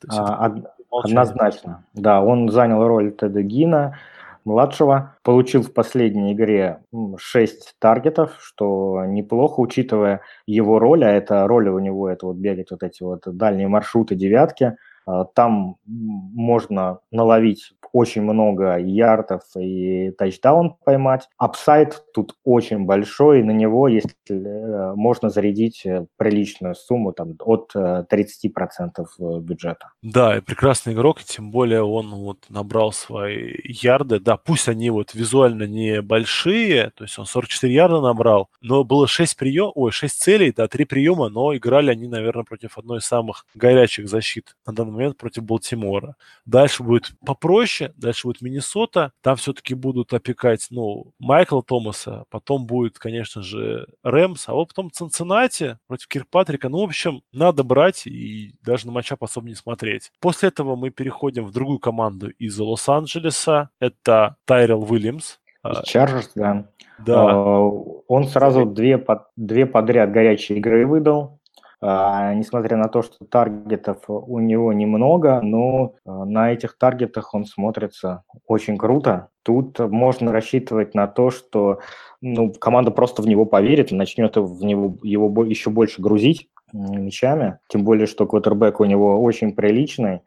А, 0.07 0.49
однозначно, 0.91 1.83
да, 1.93 2.21
он 2.21 2.49
занял 2.49 2.87
роль 2.87 3.11
Теда 3.11 3.41
Гина, 3.41 3.99
младшего. 4.43 5.15
Получил 5.23 5.63
в 5.63 5.73
последней 5.73 6.33
игре 6.33 6.83
6 7.17 7.75
таргетов, 7.79 8.37
что 8.39 9.05
неплохо, 9.05 9.59
учитывая 9.59 10.21
его 10.45 10.79
роль, 10.79 11.03
а 11.05 11.11
это 11.11 11.47
роль 11.47 11.69
у 11.69 11.79
него, 11.79 12.09
это 12.09 12.27
вот 12.27 12.37
бегать 12.37 12.71
вот 12.71 12.83
эти 12.83 13.03
вот 13.03 13.21
дальние 13.25 13.67
маршруты 13.67 14.15
девятки. 14.15 14.75
А, 15.05 15.25
там 15.25 15.77
можно 15.85 16.99
наловить 17.11 17.73
очень 17.93 18.21
много 18.21 18.77
ярдов 18.77 19.41
и 19.57 20.11
тачдаун 20.11 20.75
поймать. 20.83 21.27
Апсайд 21.37 22.03
тут 22.13 22.35
очень 22.43 22.85
большой, 22.85 23.43
на 23.43 23.51
него 23.51 23.87
если 23.87 24.11
э, 24.29 24.93
можно 24.95 25.29
зарядить 25.29 25.85
э, 25.85 26.05
приличную 26.17 26.75
сумму 26.75 27.13
там, 27.13 27.35
от 27.39 27.73
30% 27.75 28.07
э, 28.07 29.39
бюджета. 29.39 29.91
Да, 30.01 30.37
и 30.37 30.41
прекрасный 30.41 30.93
игрок, 30.93 31.23
тем 31.23 31.51
более 31.51 31.83
он 31.83 32.09
вот 32.09 32.45
набрал 32.49 32.91
свои 32.91 33.55
ярды. 33.63 34.19
Да, 34.19 34.37
пусть 34.37 34.67
они 34.67 34.89
вот 34.89 35.13
визуально 35.13 35.63
не 35.63 36.01
большие, 36.01 36.91
то 36.95 37.03
есть 37.03 37.17
он 37.19 37.25
44 37.25 37.73
ярда 37.73 38.01
набрал, 38.01 38.49
но 38.61 38.83
было 38.83 39.07
6 39.07 39.37
прием, 39.37 39.71
ой, 39.75 39.91
6 39.91 40.21
целей, 40.21 40.53
да, 40.55 40.67
3 40.67 40.85
приема, 40.85 41.29
но 41.29 41.55
играли 41.55 41.91
они, 41.91 42.07
наверное, 42.07 42.43
против 42.43 42.77
одной 42.77 42.99
из 42.99 43.05
самых 43.05 43.45
горячих 43.55 44.07
защит 44.07 44.55
на 44.65 44.73
данный 44.73 44.91
момент 44.91 45.17
против 45.17 45.43
Балтимора. 45.43 46.15
Дальше 46.45 46.83
будет 46.83 47.11
попроще, 47.25 47.80
дальше, 47.81 47.93
дальше 47.97 48.27
будет 48.27 48.41
Миннесота, 48.41 49.11
там 49.21 49.35
все-таки 49.35 49.73
будут 49.73 50.13
опекать, 50.13 50.67
ну, 50.69 51.13
Майкла 51.19 51.63
Томаса, 51.63 52.25
потом 52.29 52.65
будет, 52.65 52.99
конечно 52.99 53.41
же, 53.41 53.87
Рэмс, 54.03 54.49
а 54.49 54.53
вот 54.53 54.69
потом 54.69 54.91
Цинциннати 54.91 55.77
против 55.87 56.07
Кирпатрика. 56.07 56.69
Ну, 56.69 56.79
в 56.79 56.83
общем, 56.83 57.21
надо 57.31 57.63
брать 57.63 58.07
и 58.07 58.55
даже 58.63 58.87
на 58.87 58.93
матчап 58.93 59.23
особо 59.23 59.47
не 59.47 59.55
смотреть. 59.55 60.11
После 60.19 60.49
этого 60.49 60.75
мы 60.75 60.89
переходим 60.89 61.45
в 61.45 61.51
другую 61.51 61.79
команду 61.79 62.29
из 62.29 62.57
Лос-Анджелеса. 62.59 63.69
Это 63.79 64.35
Тайрел 64.45 64.83
Уильямс. 64.83 65.37
Чарджерс, 65.83 66.31
да. 66.35 66.67
Да. 67.05 67.35
Он 67.35 68.27
сразу 68.27 68.65
две, 68.65 69.03
две 69.35 69.65
подряд 69.65 70.11
горячие 70.11 70.57
игры 70.57 70.85
выдал. 70.85 71.39
А, 71.83 72.33
несмотря 72.35 72.77
на 72.77 72.89
то, 72.89 73.01
что 73.01 73.25
таргетов 73.25 74.03
у 74.07 74.39
него 74.39 74.71
немного, 74.71 75.41
но 75.41 75.95
а, 76.05 76.25
на 76.25 76.53
этих 76.53 76.77
таргетах 76.77 77.33
он 77.33 77.45
смотрится 77.45 78.23
очень 78.45 78.77
круто. 78.77 79.29
Тут 79.43 79.79
можно 79.79 80.31
рассчитывать 80.31 80.93
на 80.93 81.07
то, 81.07 81.31
что 81.31 81.79
ну, 82.21 82.53
команда 82.53 82.91
просто 82.91 83.23
в 83.23 83.27
него 83.27 83.45
поверит 83.45 83.91
и 83.91 83.95
начнет 83.95 84.37
в 84.37 84.63
него, 84.63 84.95
его 85.01 85.43
еще 85.43 85.71
больше 85.71 86.01
грузить 86.01 86.49
мячами. 86.71 87.57
Тем 87.67 87.83
более, 87.83 88.05
что 88.05 88.27
квотербек 88.27 88.79
у 88.79 88.85
него 88.85 89.19
очень 89.19 89.53
приличный. 89.53 90.21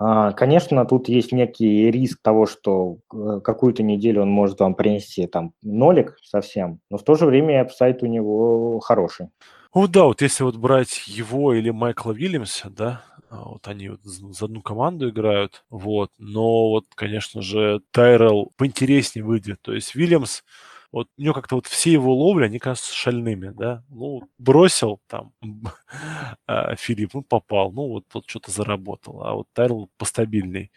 А, 0.00 0.32
конечно, 0.32 0.86
тут 0.86 1.08
есть 1.08 1.32
некий 1.32 1.90
риск 1.90 2.20
того, 2.22 2.46
что 2.46 2.98
э, 3.12 3.40
какую-то 3.44 3.82
неделю 3.82 4.22
он 4.22 4.30
может 4.30 4.60
вам 4.60 4.74
принести 4.74 5.26
там 5.26 5.52
нолик 5.60 6.16
совсем, 6.22 6.78
но 6.88 6.98
в 6.98 7.02
то 7.02 7.16
же 7.16 7.26
время 7.26 7.68
сайт 7.68 8.02
у 8.04 8.06
него 8.06 8.78
хороший. 8.78 9.28
Вот 9.74 9.90
да, 9.90 10.04
вот 10.04 10.22
если 10.22 10.44
вот 10.44 10.56
брать 10.56 11.06
его 11.06 11.52
или 11.52 11.70
Майкла 11.70 12.12
Вильямса, 12.12 12.70
да, 12.70 13.04
а, 13.28 13.44
вот 13.44 13.68
они 13.68 13.90
вот 13.90 14.00
за 14.02 14.46
одну 14.46 14.62
команду 14.62 15.10
играют, 15.10 15.62
вот, 15.68 16.10
но 16.18 16.70
вот, 16.70 16.86
конечно 16.94 17.42
же, 17.42 17.80
Тайрелл 17.90 18.52
поинтереснее 18.56 19.24
выйдет. 19.24 19.60
То 19.60 19.74
есть 19.74 19.94
Вильямс, 19.94 20.42
вот 20.90 21.08
у 21.16 21.22
него 21.22 21.34
как-то 21.34 21.56
вот 21.56 21.66
все 21.66 21.92
его 21.92 22.14
ловли, 22.14 22.46
они 22.46 22.58
кажутся 22.58 22.94
шальными, 22.94 23.50
да. 23.50 23.84
Ну, 23.90 24.22
бросил 24.38 25.00
там 25.06 25.32
а, 26.46 26.76
Филипп, 26.76 27.14
ну, 27.14 27.22
попал, 27.22 27.72
ну, 27.72 27.88
вот 27.88 28.04
тот 28.10 28.24
что-то 28.28 28.50
заработал, 28.50 29.22
а 29.22 29.34
вот 29.34 29.46
Тайрл 29.52 29.90
постабильней. 29.98 30.70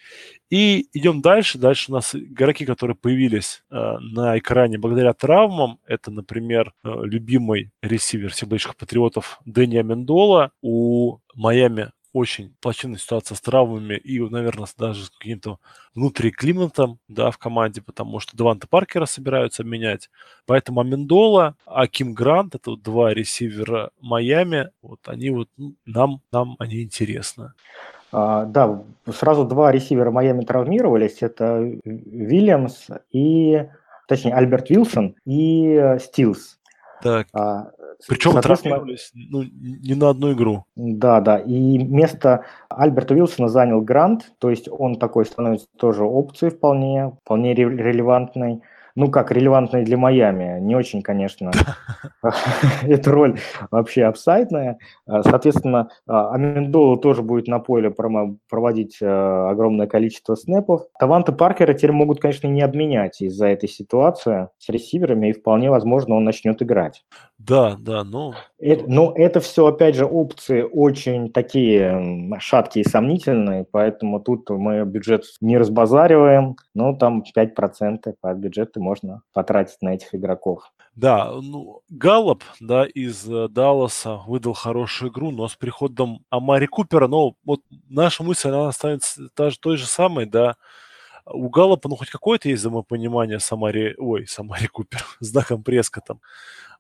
И 0.50 0.90
идем 0.94 1.22
дальше. 1.22 1.58
Дальше 1.58 1.92
у 1.92 1.96
нас 1.96 2.14
игроки, 2.14 2.66
которые 2.66 2.96
появились 2.96 3.64
э, 3.72 3.76
на 4.00 4.38
экране 4.38 4.78
благодаря 4.78 5.14
травмам. 5.14 5.80
Это, 5.86 6.12
например, 6.12 6.74
э, 6.84 6.90
любимый 7.04 7.72
ресивер 7.82 8.34
больших 8.46 8.76
патриотов 8.76 9.40
Дэнни 9.46 9.78
Амендола. 9.78 10.52
У 10.62 11.20
Майами 11.36 11.92
очень 12.14 12.54
плачевная 12.62 13.00
ситуация 13.00 13.36
с 13.36 13.42
травмами 13.42 13.96
и, 13.96 14.20
наверное, 14.20 14.68
даже 14.78 15.06
с 15.06 15.10
каким-то 15.10 15.60
внутриклиматом 15.96 17.00
да, 17.08 17.32
в 17.32 17.38
команде, 17.38 17.82
потому 17.82 18.20
что 18.20 18.36
Деванта 18.36 18.68
Паркера 18.68 19.06
собираются 19.06 19.64
менять. 19.64 20.10
Поэтому 20.46 20.82
Амендола, 20.82 21.56
Аким 21.66 22.14
Грант, 22.14 22.56
это 22.56 22.72
вот 22.72 22.82
два 22.82 23.14
ресивера 23.14 23.92
Майами, 24.02 24.72
вот 24.82 25.00
они 25.08 25.30
вот 25.30 25.50
ну, 25.58 25.76
нам, 25.86 26.22
нам 26.32 26.56
они 26.60 26.84
интересны. 26.84 27.54
А, 28.12 28.46
да, 28.46 28.84
сразу 29.14 29.46
два 29.46 29.72
ресивера 29.72 30.12
Майами 30.12 30.44
травмировались. 30.44 31.18
Это 31.22 31.60
Вильямс 31.86 32.88
и, 33.12 33.68
точнее, 34.08 34.34
Альберт 34.34 34.70
Вилсон 34.70 35.16
и 35.26 35.74
э, 35.74 36.00
Стилс. 36.00 36.60
Так. 37.02 37.28
А, 37.34 37.72
причем 38.08 38.40
травмировались 38.42 39.12
ну, 39.14 39.44
не 39.44 39.96
на 39.96 40.10
одну 40.10 40.34
игру. 40.34 40.66
Да, 40.76 41.22
да. 41.22 41.38
И 41.38 41.78
место 41.78 42.46
Альберта 42.70 43.14
Вилсона 43.14 43.48
занял 43.48 43.82
Грант, 43.82 44.32
то 44.40 44.50
есть 44.50 44.68
он 44.70 44.96
такой 44.96 45.26
становится 45.26 45.68
тоже 45.78 46.04
опцией 46.04 46.52
вполне, 46.52 47.14
вполне 47.24 47.54
релевантной 47.54 48.62
ну 48.96 49.10
как, 49.10 49.32
релевантной 49.32 49.84
для 49.84 49.98
Майами. 49.98 50.60
Не 50.60 50.76
очень, 50.76 51.02
конечно, 51.02 51.52
эта 52.84 53.12
роль 53.12 53.40
вообще 53.70 54.04
апсайдная. 54.04 54.78
А, 55.06 55.24
соответственно, 55.24 55.90
Амендолу 56.08 56.98
тоже 56.98 57.22
будет 57.22 57.48
на 57.48 57.60
поле 57.60 57.92
проводить 57.92 58.98
э, 59.02 59.08
огромное 59.08 59.88
количество 59.88 60.36
снэпов. 60.36 60.84
Таванта 61.00 61.32
Паркера 61.32 61.74
теперь 61.74 61.92
могут, 61.92 62.20
конечно, 62.20 62.48
не 62.48 62.62
обменять 62.62 63.22
из-за 63.22 63.48
этой 63.48 63.70
ситуации 63.70 64.50
с 64.58 64.70
ресиверами, 64.70 65.30
и 65.30 65.34
вполне 65.34 65.70
возможно 65.70 66.16
он 66.16 66.24
начнет 66.24 66.62
играть. 66.62 67.04
Да, 67.48 67.76
да, 67.80 68.04
ну... 68.04 68.34
Это, 68.60 68.84
но 68.88 69.14
это 69.16 69.40
все, 69.40 69.66
опять 69.66 69.96
же, 69.96 70.06
опции 70.06 70.62
очень 70.62 71.32
такие 71.32 72.38
шаткие 72.40 72.86
и 72.86 72.88
сомнительные, 72.88 73.66
поэтому 73.70 74.20
тут 74.20 74.50
мы 74.50 74.84
бюджет 74.86 75.24
не 75.42 75.58
разбазариваем, 75.58 76.56
но 76.76 76.96
там 76.96 77.24
5% 77.36 78.14
по 78.22 78.34
бюджету 78.34 78.82
можно 78.82 79.24
потратить 79.34 79.82
на 79.82 79.96
этих 79.96 80.14
игроков. 80.14 80.72
Да, 80.96 81.32
ну, 81.32 81.82
Галлоп, 81.90 82.44
да, 82.60 82.86
из 82.86 83.28
э, 83.28 83.48
Далласа 83.48 84.18
выдал 84.28 84.54
хорошую 84.54 85.10
игру, 85.10 85.32
но 85.32 85.48
с 85.48 85.56
приходом 85.56 86.24
Амари 86.30 86.68
Купера, 86.68 87.08
ну, 87.08 87.36
вот 87.46 87.62
наша 87.90 88.24
мысль, 88.24 88.50
она 88.50 88.68
останется 88.68 89.30
та 89.34 89.50
же, 89.50 89.60
той 89.60 89.78
же 89.78 89.88
самой, 89.88 90.26
да, 90.26 90.58
у 91.26 91.50
Галлопа, 91.50 91.90
ну, 91.90 91.96
хоть 91.96 92.10
какое-то 92.10 92.50
есть 92.50 92.62
взаимопонимание 92.62 93.40
с 93.40 93.52
Амари, 93.52 93.96
ой, 93.98 94.28
с 94.28 94.38
Амари 94.40 94.68
Купер, 94.68 95.04
с 95.20 95.32
Даком 95.32 95.64
Прескотом. 95.64 96.22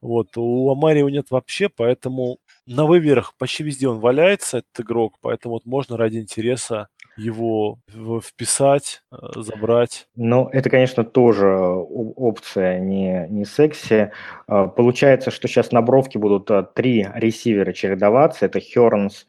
Вот, 0.01 0.35
у 0.35 0.71
Амари 0.71 0.99
его 0.99 1.09
нет 1.09 1.27
вообще, 1.29 1.69
поэтому 1.69 2.39
на 2.65 2.85
выверах 2.85 3.35
почти 3.37 3.63
везде 3.63 3.87
он 3.87 3.99
валяется, 3.99 4.59
этот 4.59 4.85
игрок, 4.85 5.15
поэтому 5.21 5.55
вот 5.55 5.65
можно 5.65 5.95
ради 5.97 6.17
интереса 6.17 6.87
его 7.17 7.79
вписать, 8.23 9.03
э, 9.11 9.15
забрать. 9.35 10.07
Ну, 10.15 10.47
это, 10.51 10.69
конечно, 10.69 11.03
тоже 11.03 11.47
опция 11.47 12.79
не, 12.79 13.27
не 13.29 13.45
секси. 13.45 14.11
А, 14.47 14.67
получается, 14.67 15.29
что 15.29 15.47
сейчас 15.47 15.71
на 15.71 15.81
бровке 15.81 16.19
будут 16.19 16.49
э, 16.49 16.65
три 16.73 17.07
ресивера 17.13 17.73
чередоваться. 17.73 18.45
Это 18.45 18.59
Хернс, 18.59 19.25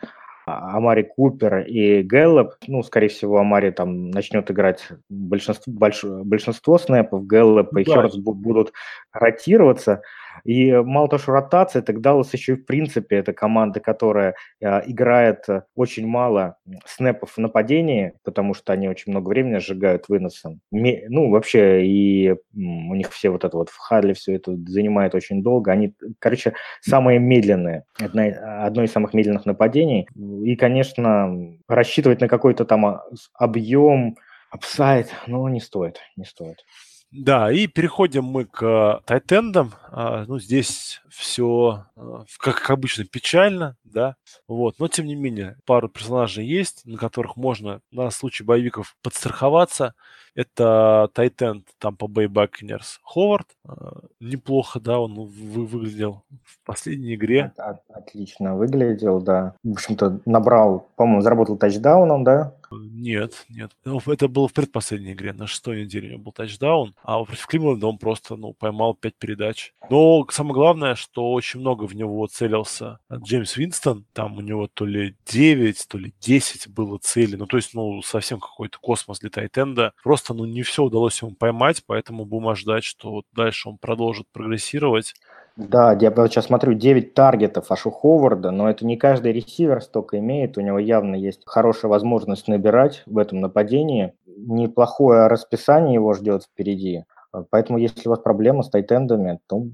Амари 0.47 1.03
Купер 1.05 1.61
и 1.61 2.03
Гэллоп. 2.03 2.55
Ну, 2.67 2.83
скорее 2.83 3.09
всего, 3.09 3.39
Амари 3.39 3.71
там 3.71 4.11
начнет 4.11 4.51
играть 4.51 4.89
большинство, 5.09 5.73
больш, 5.73 6.05
большинство 6.05 6.79
снэпов, 6.79 7.27
Гэллоп 7.27 7.77
и 7.77 7.85
да. 7.85 7.93
Хернс 7.93 8.17
будут 8.17 8.73
ротироваться. 9.13 10.03
И 10.45 10.73
мало 10.73 11.09
того, 11.09 11.21
что 11.21 11.33
ротация, 11.33 11.83
так 11.83 12.01
Даллас 12.01 12.33
еще 12.33 12.53
и 12.53 12.57
в 12.57 12.65
принципе 12.65 13.17
это 13.17 13.33
команда, 13.33 13.81
которая 13.81 14.35
э, 14.61 14.83
играет 14.87 15.47
очень 15.75 16.07
мало 16.07 16.57
снэпов 16.87 17.33
в 17.33 17.39
нападении, 17.39 18.15
потому 18.25 18.55
что 18.55 18.73
они 18.73 18.89
очень 18.89 19.13
много 19.13 19.29
времени 19.29 19.59
сжигают 19.59 20.09
выносом. 20.09 20.61
Ну, 20.71 21.31
вообще, 21.31 21.87
и 21.87 22.33
у 22.55 22.95
них 22.95 23.11
все 23.13 23.31
вот 23.31 23.45
это 23.45 23.57
вот 23.57 23.69
в 23.69 23.79
Хадле 23.79 24.15
все 24.15 24.35
это 24.35 24.57
занимает 24.67 25.15
очень 25.15 25.43
долго. 25.43 25.73
Они, 25.73 25.95
короче, 26.19 26.55
самые 26.81 27.19
медленные, 27.19 27.85
одно, 27.99 28.23
одно 28.61 28.83
из 28.83 28.93
самых 28.93 29.15
медленных 29.15 29.47
нападений. 29.47 30.09
И, 30.45 30.57
конечно, 30.57 31.55
рассчитывать 31.69 32.21
на 32.21 32.29
какой-то 32.29 32.65
там 32.65 32.87
а, 32.87 33.05
объем, 33.35 34.17
апсайд, 34.51 35.11
ну, 35.27 35.47
не 35.49 35.61
стоит, 35.61 35.99
не 36.17 36.25
стоит. 36.25 36.59
Да, 37.13 37.53
и 37.53 37.67
переходим 37.67 38.25
мы 38.25 38.47
к 38.47 39.03
тайтендам. 39.05 39.75
А, 39.91 40.25
ну, 40.27 40.39
здесь 40.39 41.03
все, 41.11 41.85
а, 41.95 42.25
как 42.39 42.71
обычно, 42.71 43.05
печально, 43.05 43.77
да, 43.85 44.17
вот, 44.49 44.79
но 44.79 44.89
тем 44.89 45.05
не 45.07 45.15
менее, 45.15 45.59
пару 45.67 45.91
персонажей 45.91 46.47
есть, 46.47 46.87
на 46.87 46.97
которых 46.97 47.37
можно 47.37 47.83
на 47.91 48.11
случай 48.11 48.45
боевиков 48.45 48.97
подстраховаться. 49.03 49.95
Это 50.35 51.11
Тайтенд 51.13 51.67
Тампа 51.79 52.07
Бэй 52.07 52.27
Бакнерс 52.27 53.01
Ховард. 53.03 53.49
А, 53.65 54.01
неплохо, 54.21 54.81
да, 54.81 54.99
он 54.99 55.15
вы, 55.15 55.67
выглядел 55.67 56.23
в 56.45 56.65
последней 56.65 57.15
игре. 57.15 57.53
Отлично 57.89 58.57
выглядел, 58.57 59.21
да. 59.21 59.55
В 59.63 59.73
общем-то, 59.73 60.21
набрал, 60.25 60.89
по-моему, 60.97 61.21
заработал 61.21 61.57
тачдауном, 61.57 62.25
да? 62.25 62.55
Нет, 62.71 63.45
нет. 63.49 63.73
Ну, 63.85 64.01
это 64.07 64.29
было 64.29 64.49
в 64.49 64.53
предпоследней 64.53 65.13
игре, 65.13 65.33
на 65.33 65.47
шестой 65.47 65.85
неделе 65.85 66.09
у 66.09 66.13
него 66.13 66.23
был 66.23 66.33
тачдаун, 66.33 66.95
а 67.03 67.23
против 67.25 67.47
Кливленда 67.47 67.87
он 67.87 67.99
просто, 67.99 68.37
ну, 68.37 68.55
поймал 68.55 68.95
пять 68.95 69.17
передач. 69.17 69.75
Но 69.91 70.27
самое 70.31 70.55
главное, 70.55 70.95
что 70.95 71.33
очень 71.33 71.61
много 71.61 71.85
в 71.85 71.95
него 71.95 72.27
целился 72.27 72.99
Джеймс 73.13 73.57
Винстон. 73.57 74.07
Там 74.13 74.39
у 74.39 74.41
него 74.41 74.69
то 74.73 74.87
ли 74.87 75.17
9, 75.27 75.87
то 75.89 75.99
ли 75.99 76.15
10 76.21 76.69
было 76.69 76.99
цели. 76.99 77.37
Ну, 77.37 77.47
то 77.47 77.57
есть, 77.57 77.75
ну, 77.75 78.01
совсем 78.03 78.41
какой-то 78.41 78.79
космос 78.81 79.19
для 79.21 79.31
Тайтенда. 79.31 79.93
Просто, 80.03 80.22
ну, 80.31 80.45
не 80.45 80.63
все 80.63 80.85
удалось 80.85 81.21
ему 81.23 81.33
поймать, 81.33 81.83
поэтому 81.87 82.25
будем 82.25 82.49
ожидать, 82.49 82.85
что 82.85 83.11
вот 83.11 83.25
дальше 83.35 83.69
он 83.69 83.79
продолжит 83.79 84.27
прогрессировать. 84.33 85.15
Да, 85.57 85.93
я 85.93 86.11
сейчас 86.11 86.47
смотрю 86.47 86.73
9 86.73 87.13
таргетов 87.13 87.71
аж 87.71 87.87
у 87.87 87.91
Ховарда, 87.91 88.51
но 88.51 88.71
это 88.71 88.87
не 88.87 88.97
каждый 88.97 89.33
ресивер 89.33 89.83
столько 89.83 90.19
имеет. 90.19 90.57
У 90.57 90.63
него 90.63 90.79
явно 90.79 91.15
есть 91.15 91.43
хорошая 91.45 91.91
возможность 91.91 92.49
набирать 92.49 93.03
в 93.05 93.19
этом 93.19 93.41
нападении. 93.41 94.15
Неплохое 94.27 95.27
расписание 95.27 95.95
его 95.95 96.15
ждет 96.15 96.45
впереди. 96.45 97.05
Поэтому, 97.51 97.79
если 97.79 98.09
у 98.09 98.11
вас 98.11 98.21
проблема 98.21 98.63
с 98.63 98.71
тайтендами, 98.71 99.41
то 99.47 99.65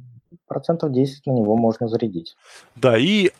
процентов 0.49 0.93
10 0.93 1.27
на 1.27 1.33
него 1.33 1.57
можно 1.57 1.87
зарядить. 1.87 2.37
Да, 2.75 2.99
и 2.99 3.31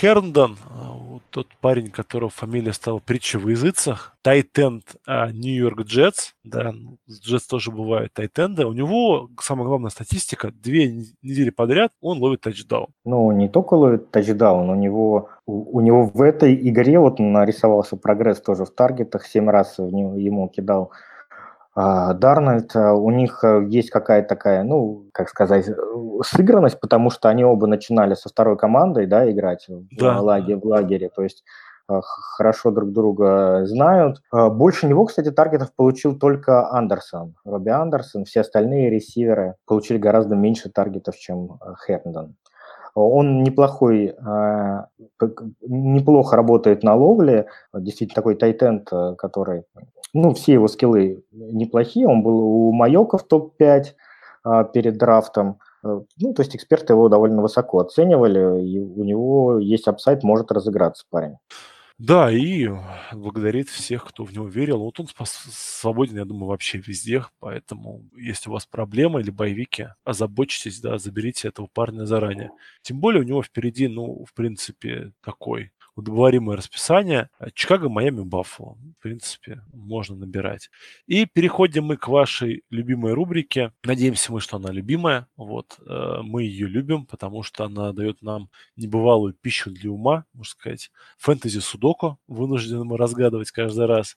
Херндон, 0.00 0.56
вот 0.70 1.07
тот 1.30 1.48
парень, 1.60 1.90
которого 1.90 2.30
фамилия 2.30 2.72
стала 2.72 2.98
притчей 2.98 3.38
в 3.38 3.48
языцах, 3.48 4.16
тайтенд 4.22 4.84
Нью-Йорк 5.06 5.82
Джетс, 5.82 6.32
да, 6.44 6.74
Джетс 7.10 7.46
тоже 7.46 7.70
бывают 7.70 8.12
тайтенды, 8.12 8.66
у 8.66 8.72
него 8.72 9.28
самая 9.40 9.66
главная 9.66 9.90
статистика, 9.90 10.50
две 10.50 10.90
недели 11.22 11.50
подряд 11.50 11.92
он 12.00 12.18
ловит 12.18 12.42
тачдаун. 12.42 12.88
Ну, 13.04 13.30
не 13.32 13.48
только 13.48 13.74
ловит 13.74 14.10
тачдаун, 14.10 14.70
у 14.70 14.74
него, 14.74 15.30
у, 15.46 15.80
него 15.80 16.04
в 16.06 16.22
этой 16.22 16.54
игре 16.54 16.98
вот 16.98 17.18
нарисовался 17.18 17.96
прогресс 17.96 18.40
тоже 18.40 18.64
в 18.64 18.70
таргетах, 18.70 19.26
7 19.26 19.48
раз 19.48 19.78
ему 19.78 20.48
кидал 20.48 20.90
А, 20.90 21.07
Дарнольд, 22.14 22.74
а, 22.74 22.94
у 22.94 23.08
них 23.10 23.44
э, 23.44 23.64
есть 23.68 23.90
какая-то 23.90 24.28
такая, 24.28 24.64
ну, 24.64 25.06
как 25.12 25.28
сказать, 25.28 25.68
э, 25.68 25.74
сыгранность, 26.24 26.80
потому 26.80 27.08
что 27.10 27.28
они 27.28 27.44
оба 27.44 27.68
начинали 27.68 28.14
со 28.14 28.28
второй 28.28 28.58
командой, 28.58 29.06
да, 29.06 29.30
играть 29.30 29.66
да. 29.68 30.18
в, 30.18 30.24
лагере, 30.24 30.56
в 30.56 30.64
лагере, 30.64 31.08
то 31.08 31.22
есть 31.22 31.44
а, 31.86 32.00
хорошо 32.02 32.72
друг 32.72 32.90
друга 32.90 33.64
знают. 33.66 34.20
Больше 34.32 34.88
него, 34.88 35.06
кстати, 35.06 35.30
таргетов 35.30 35.72
получил 35.72 36.18
только 36.18 36.68
Андерсон, 36.68 37.36
Робби 37.44 37.70
Андерсон. 37.70 38.24
Все 38.24 38.40
остальные 38.40 38.90
ресиверы 38.90 39.54
получили 39.64 39.98
гораздо 39.98 40.34
меньше 40.34 40.70
таргетов, 40.70 41.16
чем 41.16 41.60
Херндон. 41.86 42.34
Он 42.94 43.42
неплохой, 43.42 44.14
неплохо 45.62 46.36
работает 46.36 46.82
на 46.82 46.94
ловле, 46.94 47.46
действительно 47.72 48.16
такой 48.16 48.34
тайтенд, 48.34 48.88
который 49.18 49.64
ну, 50.14 50.34
все 50.34 50.54
его 50.54 50.68
скиллы 50.68 51.24
неплохие. 51.32 52.06
Он 52.08 52.22
был 52.22 52.38
у 52.38 52.72
Майока 52.72 53.18
в 53.18 53.24
топ-5 53.24 53.84
а, 54.44 54.64
перед 54.64 54.96
драфтом. 54.96 55.58
Э, 55.84 56.00
ну, 56.20 56.34
то 56.34 56.42
есть 56.42 56.56
эксперты 56.56 56.92
его 56.92 57.08
довольно 57.08 57.42
высоко 57.42 57.80
оценивали, 57.80 58.64
и 58.64 58.78
у 58.78 59.04
него 59.04 59.58
есть 59.58 59.86
апсайт, 59.86 60.22
может 60.22 60.50
разыграться 60.52 61.04
парень. 61.10 61.36
Да, 61.98 62.30
и 62.30 62.68
благодарит 63.12 63.68
всех, 63.68 64.04
кто 64.06 64.22
в 64.24 64.32
него 64.32 64.46
верил. 64.46 64.78
Вот 64.78 65.00
он 65.00 65.08
свободен, 65.26 66.16
я 66.18 66.24
думаю, 66.24 66.46
вообще 66.46 66.78
везде. 66.78 67.24
Поэтому, 67.40 68.08
если 68.16 68.48
у 68.50 68.52
вас 68.52 68.66
проблемы 68.66 69.20
или 69.20 69.30
боевики, 69.30 69.88
озаботьтесь, 70.04 70.80
да, 70.80 70.98
заберите 70.98 71.48
этого 71.48 71.66
парня 71.66 72.04
заранее. 72.04 72.52
Тем 72.82 73.00
более 73.00 73.22
у 73.22 73.26
него 73.26 73.42
впереди, 73.42 73.88
ну, 73.88 74.24
в 74.24 74.32
принципе, 74.34 75.12
такой 75.24 75.72
удобоваримое 75.98 76.56
расписание. 76.56 77.28
Чикаго, 77.54 77.88
Майами, 77.88 78.22
Баффало. 78.22 78.78
В 78.98 79.02
принципе, 79.02 79.62
можно 79.72 80.14
набирать. 80.14 80.70
И 81.08 81.26
переходим 81.26 81.86
мы 81.86 81.96
к 81.96 82.06
вашей 82.06 82.62
любимой 82.70 83.14
рубрике. 83.14 83.72
Надеемся 83.82 84.32
мы, 84.32 84.40
что 84.40 84.58
она 84.58 84.70
любимая. 84.70 85.26
Вот. 85.36 85.76
Э, 85.84 86.20
мы 86.22 86.44
ее 86.44 86.68
любим, 86.68 87.04
потому 87.04 87.42
что 87.42 87.64
она 87.64 87.92
дает 87.92 88.22
нам 88.22 88.48
небывалую 88.76 89.34
пищу 89.34 89.72
для 89.72 89.90
ума, 89.90 90.24
можно 90.34 90.52
сказать. 90.52 90.92
Фэнтези 91.18 91.58
Судоку 91.58 92.20
вынуждены 92.28 92.84
мы 92.84 92.96
разгадывать 92.96 93.50
каждый 93.50 93.86
раз. 93.86 94.16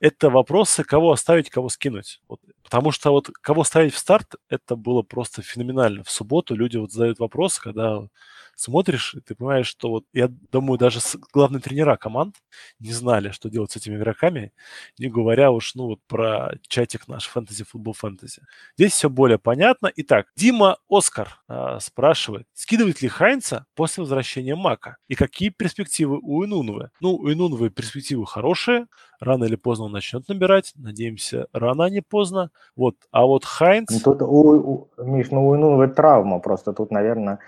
Это 0.00 0.28
вопросы, 0.28 0.84
кого 0.84 1.10
оставить, 1.10 1.48
кого 1.48 1.70
скинуть. 1.70 2.20
Вот. 2.28 2.40
Потому 2.64 2.90
что 2.92 3.10
вот 3.10 3.28
кого 3.42 3.62
ставить 3.62 3.94
в 3.94 3.98
старт, 3.98 4.34
это 4.48 4.74
было 4.74 5.02
просто 5.02 5.42
феноменально. 5.42 6.02
В 6.02 6.10
субботу 6.10 6.54
люди 6.54 6.78
вот 6.78 6.92
задают 6.92 7.18
вопросы, 7.18 7.60
когда 7.60 8.08
смотришь, 8.56 9.14
и 9.14 9.20
ты 9.20 9.34
понимаешь, 9.34 9.66
что 9.66 9.90
вот, 9.90 10.04
я 10.12 10.28
думаю, 10.28 10.78
даже 10.78 11.00
главные 11.32 11.60
тренера 11.60 11.96
команд 11.96 12.36
не 12.78 12.92
знали, 12.92 13.30
что 13.30 13.50
делать 13.50 13.72
с 13.72 13.76
этими 13.76 13.96
игроками, 13.96 14.52
не 14.98 15.08
говоря 15.08 15.50
уж, 15.50 15.74
ну, 15.74 15.86
вот 15.86 16.00
про 16.06 16.54
чатик 16.68 17.08
наш 17.08 17.26
фэнтези, 17.26 17.64
футбол 17.64 17.94
фэнтези. 17.94 18.42
Здесь 18.76 18.92
все 18.92 19.10
более 19.10 19.38
понятно. 19.38 19.90
Итак, 19.96 20.28
Дима 20.36 20.78
Оскар 20.88 21.40
э, 21.48 21.78
спрашивает, 21.80 22.46
скидывает 22.54 23.02
ли 23.02 23.08
Хайнца 23.08 23.66
после 23.74 24.02
возвращения 24.02 24.54
Мака? 24.54 24.96
И 25.08 25.14
какие 25.14 25.48
перспективы 25.50 26.18
у 26.22 26.44
Инунвы? 26.44 26.90
Ну, 27.00 27.14
у 27.16 27.30
Инунвы 27.32 27.70
перспективы 27.70 28.26
хорошие, 28.26 28.86
рано 29.20 29.44
или 29.44 29.56
поздно 29.56 29.86
он 29.86 29.92
начнет 29.92 30.28
набирать, 30.28 30.72
надеемся, 30.76 31.46
рано, 31.52 31.84
а 31.84 31.90
не 31.90 32.00
поздно. 32.02 32.50
Вот, 32.76 32.96
а 33.12 33.26
вот 33.26 33.44
Хайнц... 33.44 33.90
Ну, 33.90 34.00
тут 34.00 34.22
у, 34.22 34.88
у, 34.96 35.02
Миш, 35.02 35.30
ну 35.30 35.46
у 35.46 35.56
Инунвы 35.56 35.88
травма 35.88 36.40
просто, 36.40 36.72
тут, 36.72 36.90
наверное, 36.90 37.38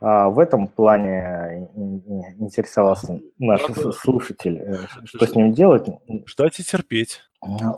а, 0.00 0.30
в 0.30 0.38
этом 0.38 0.68
плане 0.68 1.68
интересовался 2.38 3.20
наш 3.38 3.60
слушатель, 4.00 4.58
э, 4.58 4.76
что 5.04 5.26
с 5.26 5.34
ним 5.34 5.52
делать. 5.52 5.86
Ждать 6.26 6.58
и 6.60 6.64
терпеть. 6.64 7.20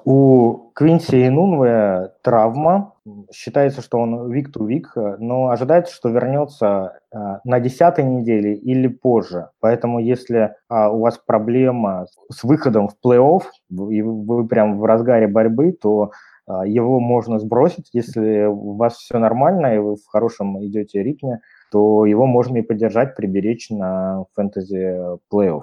У 0.04 0.70
Квинси 0.74 1.28
Инунве 1.28 2.12
травма. 2.22 2.94
Считается, 3.32 3.80
что 3.80 3.98
он 3.98 4.30
вик-ту-вик, 4.30 4.92
но 5.18 5.50
ожидается, 5.50 5.94
что 5.94 6.08
вернется 6.08 6.98
а, 7.12 7.40
на 7.44 7.58
десятой 7.58 8.04
неделе 8.04 8.54
или 8.54 8.86
позже. 8.88 9.50
Поэтому 9.60 9.98
если 9.98 10.54
а, 10.68 10.90
у 10.90 11.00
вас 11.00 11.18
проблема 11.18 12.06
с 12.30 12.44
выходом 12.44 12.88
в 12.88 12.96
плей-офф, 13.04 13.42
и 13.90 14.02
вы 14.02 14.46
прям 14.46 14.78
в 14.78 14.84
разгаре 14.84 15.26
борьбы, 15.26 15.72
то 15.72 16.12
его 16.48 17.00
можно 17.00 17.38
сбросить, 17.38 17.90
если 17.92 18.46
у 18.46 18.74
вас 18.74 18.96
все 18.96 19.18
нормально, 19.18 19.74
и 19.74 19.78
вы 19.78 19.96
в 19.96 20.06
хорошем 20.06 20.64
идете 20.64 21.02
ритме, 21.02 21.40
то 21.72 22.04
его 22.04 22.26
можно 22.26 22.58
и 22.58 22.62
поддержать, 22.62 23.16
приберечь 23.16 23.70
на 23.70 24.26
фэнтези 24.34 25.18
плей-офф. 25.32 25.62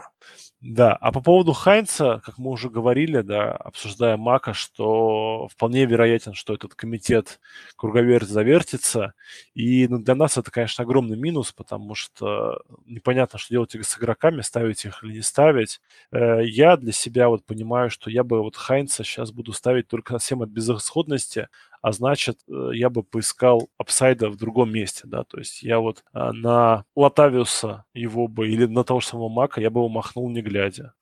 Да, 0.61 0.93
а 0.93 1.13
по 1.13 1.21
поводу 1.21 1.53
Хайнца, 1.53 2.21
как 2.25 2.37
мы 2.37 2.49
уже 2.51 2.69
говорили, 2.69 3.21
да, 3.21 3.51
обсуждая 3.53 4.17
Мака, 4.17 4.53
что 4.53 5.47
вполне 5.47 5.85
вероятен, 5.85 6.33
что 6.33 6.53
этот 6.53 6.75
комитет 6.75 7.39
круговерт 7.77 8.27
завертится. 8.27 9.13
И 9.53 9.87
ну, 9.87 9.99
для 9.99 10.15
нас 10.15 10.37
это, 10.37 10.51
конечно, 10.51 10.83
огромный 10.83 11.15
минус, 11.15 11.53
потому 11.53 11.95
что 11.95 12.61
непонятно, 12.85 13.39
что 13.39 13.53
делать 13.53 13.73
с 13.73 13.97
игроками, 13.97 14.41
ставить 14.41 14.83
их 14.83 15.01
или 15.01 15.13
не 15.13 15.21
ставить. 15.21 15.79
Э, 16.11 16.41
я 16.43 16.75
для 16.75 16.91
себя 16.91 17.29
вот 17.29 17.45
понимаю, 17.45 17.89
что 17.89 18.09
я 18.09 18.25
бы 18.25 18.41
вот 18.41 18.57
Хайнца 18.57 19.05
сейчас 19.05 19.31
буду 19.31 19.53
ставить 19.53 19.87
только 19.87 20.13
совсем 20.19 20.41
от 20.41 20.49
безысходности, 20.49 21.47
а 21.81 21.91
значит, 21.91 22.37
э, 22.47 22.71
я 22.73 22.89
бы 22.89 23.03
поискал 23.03 23.69
апсайда 23.77 24.29
в 24.29 24.37
другом 24.37 24.71
месте, 24.71 25.03
да, 25.05 25.23
то 25.23 25.37
есть 25.37 25.63
я 25.63 25.79
вот 25.79 26.03
э, 26.13 26.31
на 26.31 26.83
Латавиуса 26.95 27.85
его 27.93 28.27
бы 28.27 28.49
или 28.49 28.65
на 28.65 28.83
того 28.83 28.99
же 28.99 29.07
самого 29.07 29.29
Мака 29.29 29.61
я 29.61 29.69
бы 29.69 29.79
его 29.79 29.89
махнул 29.89 30.29
не 30.29 30.41
глядя. 30.41 30.93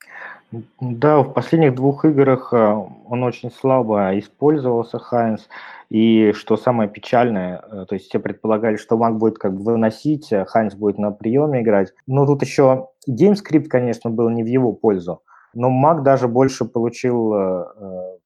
Да, 0.80 1.20
в 1.20 1.34
последних 1.34 1.76
двух 1.76 2.06
играх 2.06 2.54
э, 2.54 2.58
он 2.58 3.24
очень 3.24 3.52
слабо 3.52 4.18
использовался, 4.18 5.00
Хайнс. 5.00 5.48
И 5.90 6.34
что 6.34 6.58
самое 6.58 6.90
печальное, 6.90 7.60
то 7.88 7.96
есть 7.96 8.10
все 8.10 8.20
предполагали, 8.20 8.76
что 8.76 8.98
Мак 8.98 9.18
будет 9.18 9.38
как 9.38 9.56
бы 9.56 9.64
выносить, 9.72 10.34
Хайнс 10.48 10.76
будет 10.76 10.98
на 10.98 11.12
приеме 11.12 11.62
играть. 11.62 11.94
Но 12.08 12.26
тут 12.26 12.42
еще 12.42 12.90
game 13.08 13.30
script, 13.30 13.70
конечно, 13.70 14.10
был 14.10 14.30
не 14.30 14.44
в 14.44 14.48
его 14.48 14.74
пользу. 14.74 15.22
Но 15.58 15.70
Мак 15.70 16.04
даже 16.04 16.28
больше 16.28 16.66
получил 16.66 17.34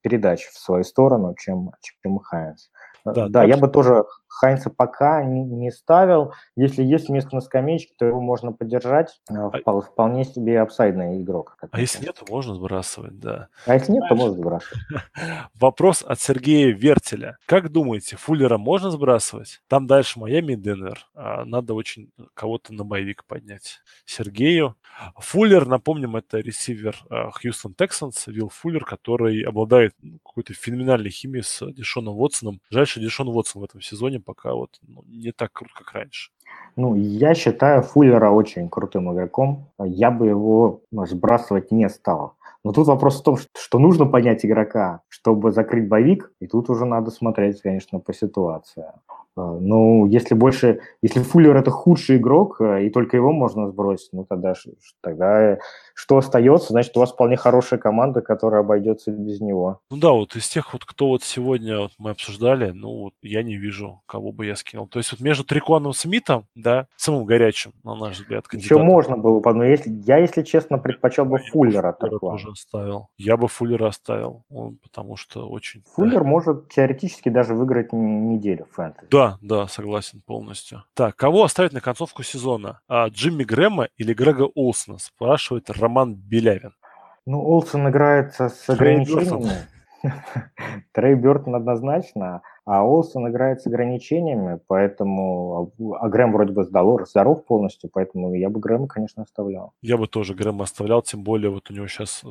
передач 0.01 0.45
в 0.47 0.59
свою 0.59 0.83
сторону, 0.83 1.33
чем, 1.37 1.71
чем 2.01 2.19
Хайнс. 2.19 2.69
Да, 3.05 3.29
да 3.29 3.43
я 3.43 3.57
бы 3.57 3.67
тоже 3.67 4.03
Хайнца 4.31 4.69
пока 4.69 5.23
не, 5.23 5.69
ставил. 5.71 6.33
Если 6.55 6.83
есть 6.83 7.09
место 7.09 7.35
на 7.35 7.41
скамеечке, 7.41 7.93
то 7.97 8.05
его 8.05 8.21
можно 8.21 8.53
поддержать. 8.53 9.19
Э, 9.29 9.49
а... 9.65 9.81
Вполне 9.81 10.23
себе 10.23 10.61
апсайдный 10.61 11.21
игрок. 11.21 11.57
А 11.69 11.79
если 11.79 12.05
нет, 12.05 12.15
то 12.15 12.25
можно 12.31 12.55
сбрасывать, 12.55 13.19
да. 13.19 13.49
А 13.65 13.73
если 13.73 13.91
нет, 13.91 14.05
то 14.07 14.15
можно 14.15 14.37
сбрасывать. 14.37 14.79
Вопрос 15.53 16.01
от 16.07 16.19
Сергея 16.19 16.73
Вертеля. 16.73 17.37
Как 17.45 17.71
думаете, 17.71 18.15
Фуллера 18.15 18.57
можно 18.57 18.89
сбрасывать? 18.89 19.61
Там 19.67 19.85
дальше 19.85 20.17
Майами 20.17 20.53
и 20.53 20.55
Денвер. 20.55 21.05
А 21.13 21.43
надо 21.43 21.73
очень 21.73 22.09
кого-то 22.33 22.73
на 22.73 22.85
боевик 22.85 23.25
поднять. 23.25 23.81
Сергею. 24.05 24.77
Фуллер, 25.17 25.67
напомним, 25.67 26.15
это 26.15 26.39
ресивер 26.39 26.95
Хьюстон 27.33 27.73
Тексанс, 27.73 28.27
Вилл 28.27 28.49
Фуллер, 28.49 28.85
который 28.85 29.41
обладает 29.41 29.93
какой-то 30.23 30.53
феноменальной 30.53 31.09
химией 31.09 31.43
с 31.43 31.65
Дешоном 31.71 32.15
Уотсоном. 32.15 32.61
Жаль, 32.69 32.87
что 32.87 33.01
Дешон 33.01 33.27
Уотсон 33.27 33.61
в 33.61 33.65
этом 33.65 33.81
сезоне 33.81 34.20
пока 34.21 34.53
вот 34.53 34.69
ну, 34.87 35.03
не 35.07 35.31
так 35.31 35.51
крут, 35.53 35.71
как 35.73 35.91
раньше. 35.93 36.31
Ну, 36.75 36.95
я 36.95 37.33
считаю 37.33 37.81
Фуллера 37.81 38.29
очень 38.29 38.69
крутым 38.69 39.13
игроком. 39.13 39.69
Я 39.79 40.11
бы 40.11 40.27
его 40.27 40.81
ну, 40.91 41.05
сбрасывать 41.05 41.71
не 41.71 41.89
стал. 41.89 42.35
Но 42.63 42.71
тут 42.71 42.87
вопрос 42.87 43.19
в 43.19 43.23
том, 43.23 43.37
что 43.37 43.79
нужно 43.79 44.05
понять 44.05 44.45
игрока, 44.45 45.01
чтобы 45.09 45.51
закрыть 45.51 45.87
боевик, 45.87 46.31
и 46.39 46.47
тут 46.47 46.69
уже 46.69 46.85
надо 46.85 47.09
смотреть, 47.09 47.61
конечно, 47.61 47.99
по 47.99 48.13
ситуации. 48.13 48.85
А, 49.35 49.57
ну, 49.59 50.05
если 50.05 50.35
больше, 50.35 50.81
если 51.01 51.21
Фуллер 51.21 51.55
это 51.55 51.71
худший 51.71 52.17
игрок, 52.17 52.61
э, 52.61 52.85
и 52.85 52.89
только 52.89 53.17
его 53.17 53.31
можно 53.31 53.67
сбросить, 53.69 54.09
ну 54.11 54.25
тогда, 54.25 54.53
тогда 55.01 55.57
что 56.01 56.17
остается? 56.17 56.69
Значит, 56.69 56.97
у 56.97 56.99
вас 56.99 57.11
вполне 57.11 57.37
хорошая 57.37 57.79
команда, 57.79 58.21
которая 58.21 58.61
обойдется 58.61 59.11
без 59.11 59.39
него. 59.39 59.81
Ну 59.91 59.97
да, 59.97 60.09
вот 60.09 60.35
из 60.35 60.49
тех 60.49 60.73
вот, 60.73 60.83
кто 60.83 61.09
вот 61.09 61.21
сегодня 61.21 61.77
вот 61.77 61.91
мы 61.99 62.09
обсуждали, 62.09 62.71
ну 62.71 63.03
вот 63.03 63.13
я 63.21 63.43
не 63.43 63.55
вижу, 63.55 64.01
кого 64.07 64.31
бы 64.31 64.47
я 64.47 64.55
скинул. 64.55 64.87
То 64.87 64.97
есть 64.97 65.11
вот 65.11 65.21
между 65.21 65.43
Триконом 65.43 65.93
Смитом, 65.93 66.47
да, 66.55 66.87
самым 66.95 67.25
горячим, 67.25 67.73
на 67.83 67.93
наш 67.93 68.17
взгляд, 68.17 68.47
кандидатом. 68.47 68.77
Еще 68.77 68.83
можно 68.83 69.15
было, 69.15 69.43
но 69.53 69.63
если, 69.63 69.91
я, 70.07 70.17
если 70.17 70.41
честно, 70.41 70.79
предпочел 70.79 71.25
бы 71.25 71.37
Фуллера. 71.37 71.95
Я 72.01 72.17
тоже 72.17 72.49
оставил. 72.49 73.09
Я 73.19 73.37
бы 73.37 73.47
Фуллера 73.47 73.89
оставил, 73.89 74.43
он, 74.49 74.79
потому 74.81 75.17
что 75.17 75.47
очень... 75.47 75.83
Фуллер 75.93 76.23
да. 76.23 76.27
может 76.27 76.69
теоретически 76.69 77.29
даже 77.29 77.53
выиграть 77.53 77.93
неделю 77.93 78.65
фэнтези. 78.71 79.05
Да, 79.11 79.37
да, 79.41 79.67
согласен 79.67 80.23
полностью. 80.25 80.83
Так, 80.95 81.15
кого 81.15 81.43
оставить 81.43 81.73
на 81.73 81.79
концовку 81.79 82.23
сезона? 82.23 82.79
А, 82.87 83.07
Джимми 83.09 83.43
Грэма 83.43 83.89
или 83.97 84.15
Грега 84.15 84.49
Олсона? 84.55 84.97
Спрашивает 84.97 85.69
Роман 85.69 85.90
Белявин. 86.15 86.73
Ну, 87.25 87.39
Олсен 87.41 87.87
играет 87.87 88.33
с 88.33 88.69
ограничениями. 88.69 89.67
Трей 90.93 91.15
Бертон 91.15 91.55
однозначно, 91.55 92.41
а 92.65 92.83
Олсен 92.83 93.27
играет 93.27 93.61
с 93.61 93.67
ограничениями, 93.67 94.59
поэтому... 94.67 95.73
А 95.99 96.09
Грэм 96.09 96.33
вроде 96.33 96.53
бы 96.53 96.63
здоров, 96.63 97.07
здоров 97.07 97.45
полностью, 97.45 97.89
поэтому 97.91 98.33
я 98.33 98.49
бы 98.49 98.59
Грэма, 98.59 98.87
конечно, 98.87 99.23
оставлял. 99.23 99.73
Я 99.81 99.97
бы 99.97 100.07
тоже 100.07 100.33
Грэма 100.33 100.63
оставлял, 100.63 101.01
тем 101.01 101.23
более 101.23 101.51
вот 101.51 101.69
у 101.69 101.73
него 101.73 101.87
сейчас, 101.87 102.21
э, 102.23 102.27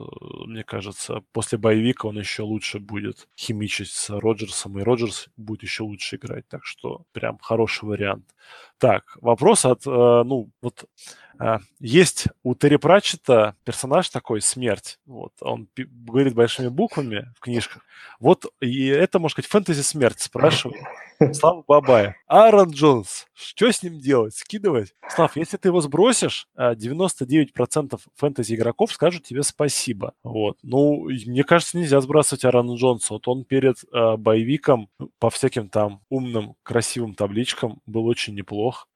мне 0.46 0.64
кажется, 0.64 1.22
после 1.32 1.58
боевика 1.58 2.08
он 2.08 2.18
еще 2.18 2.42
лучше 2.42 2.78
будет 2.78 3.28
химичить 3.36 3.90
с 3.90 4.10
Роджерсом, 4.10 4.78
и 4.78 4.82
Роджерс 4.82 5.28
будет 5.36 5.62
еще 5.62 5.82
лучше 5.84 6.16
играть, 6.16 6.46
так 6.48 6.64
что 6.64 7.02
прям 7.12 7.38
хороший 7.40 7.88
вариант. 7.88 8.24
Так, 8.78 9.16
вопрос 9.20 9.64
от, 9.64 9.86
э, 9.86 9.90
ну, 9.90 10.50
вот 10.62 10.84
есть 11.78 12.26
у 12.42 12.54
Терри 12.54 12.76
Пратчета 12.76 13.56
персонаж 13.64 14.08
такой, 14.10 14.40
смерть. 14.40 14.98
Вот, 15.06 15.32
он 15.40 15.68
говорит 15.76 16.34
большими 16.34 16.68
буквами 16.68 17.32
в 17.36 17.40
книжках. 17.40 17.82
Вот, 18.18 18.46
и 18.60 18.86
это, 18.86 19.18
можно 19.18 19.34
сказать, 19.34 19.50
фэнтези 19.50 19.82
смерть 19.82 20.20
спрашиваю. 20.20 20.76
Слава 21.32 21.62
Бабая. 21.68 22.16
Аарон 22.28 22.70
Джонс, 22.70 23.26
что 23.34 23.70
с 23.70 23.82
ним 23.82 23.98
делать? 23.98 24.34
Скидывать? 24.34 24.94
Слав, 25.06 25.36
если 25.36 25.58
ты 25.58 25.68
его 25.68 25.82
сбросишь, 25.82 26.48
99% 26.58 27.94
э, 27.94 27.96
фэнтези 28.16 28.54
игроков 28.54 28.90
скажут 28.92 29.24
тебе 29.24 29.42
спасибо. 29.42 30.14
Вот. 30.24 30.56
Ну, 30.62 31.04
мне 31.04 31.44
кажется, 31.44 31.76
нельзя 31.76 32.00
сбрасывать 32.00 32.46
Аарона 32.46 32.74
Джонса. 32.74 33.12
Вот 33.14 33.28
он 33.28 33.44
перед 33.44 33.76
э, 33.92 34.16
боевиком 34.16 34.88
по 35.18 35.28
всяким 35.28 35.68
там 35.68 36.00
умным, 36.08 36.54
красивым 36.62 37.14
табличкам 37.14 37.80
был 37.84 38.06
очень 38.06 38.34
неплох. 38.34 38.88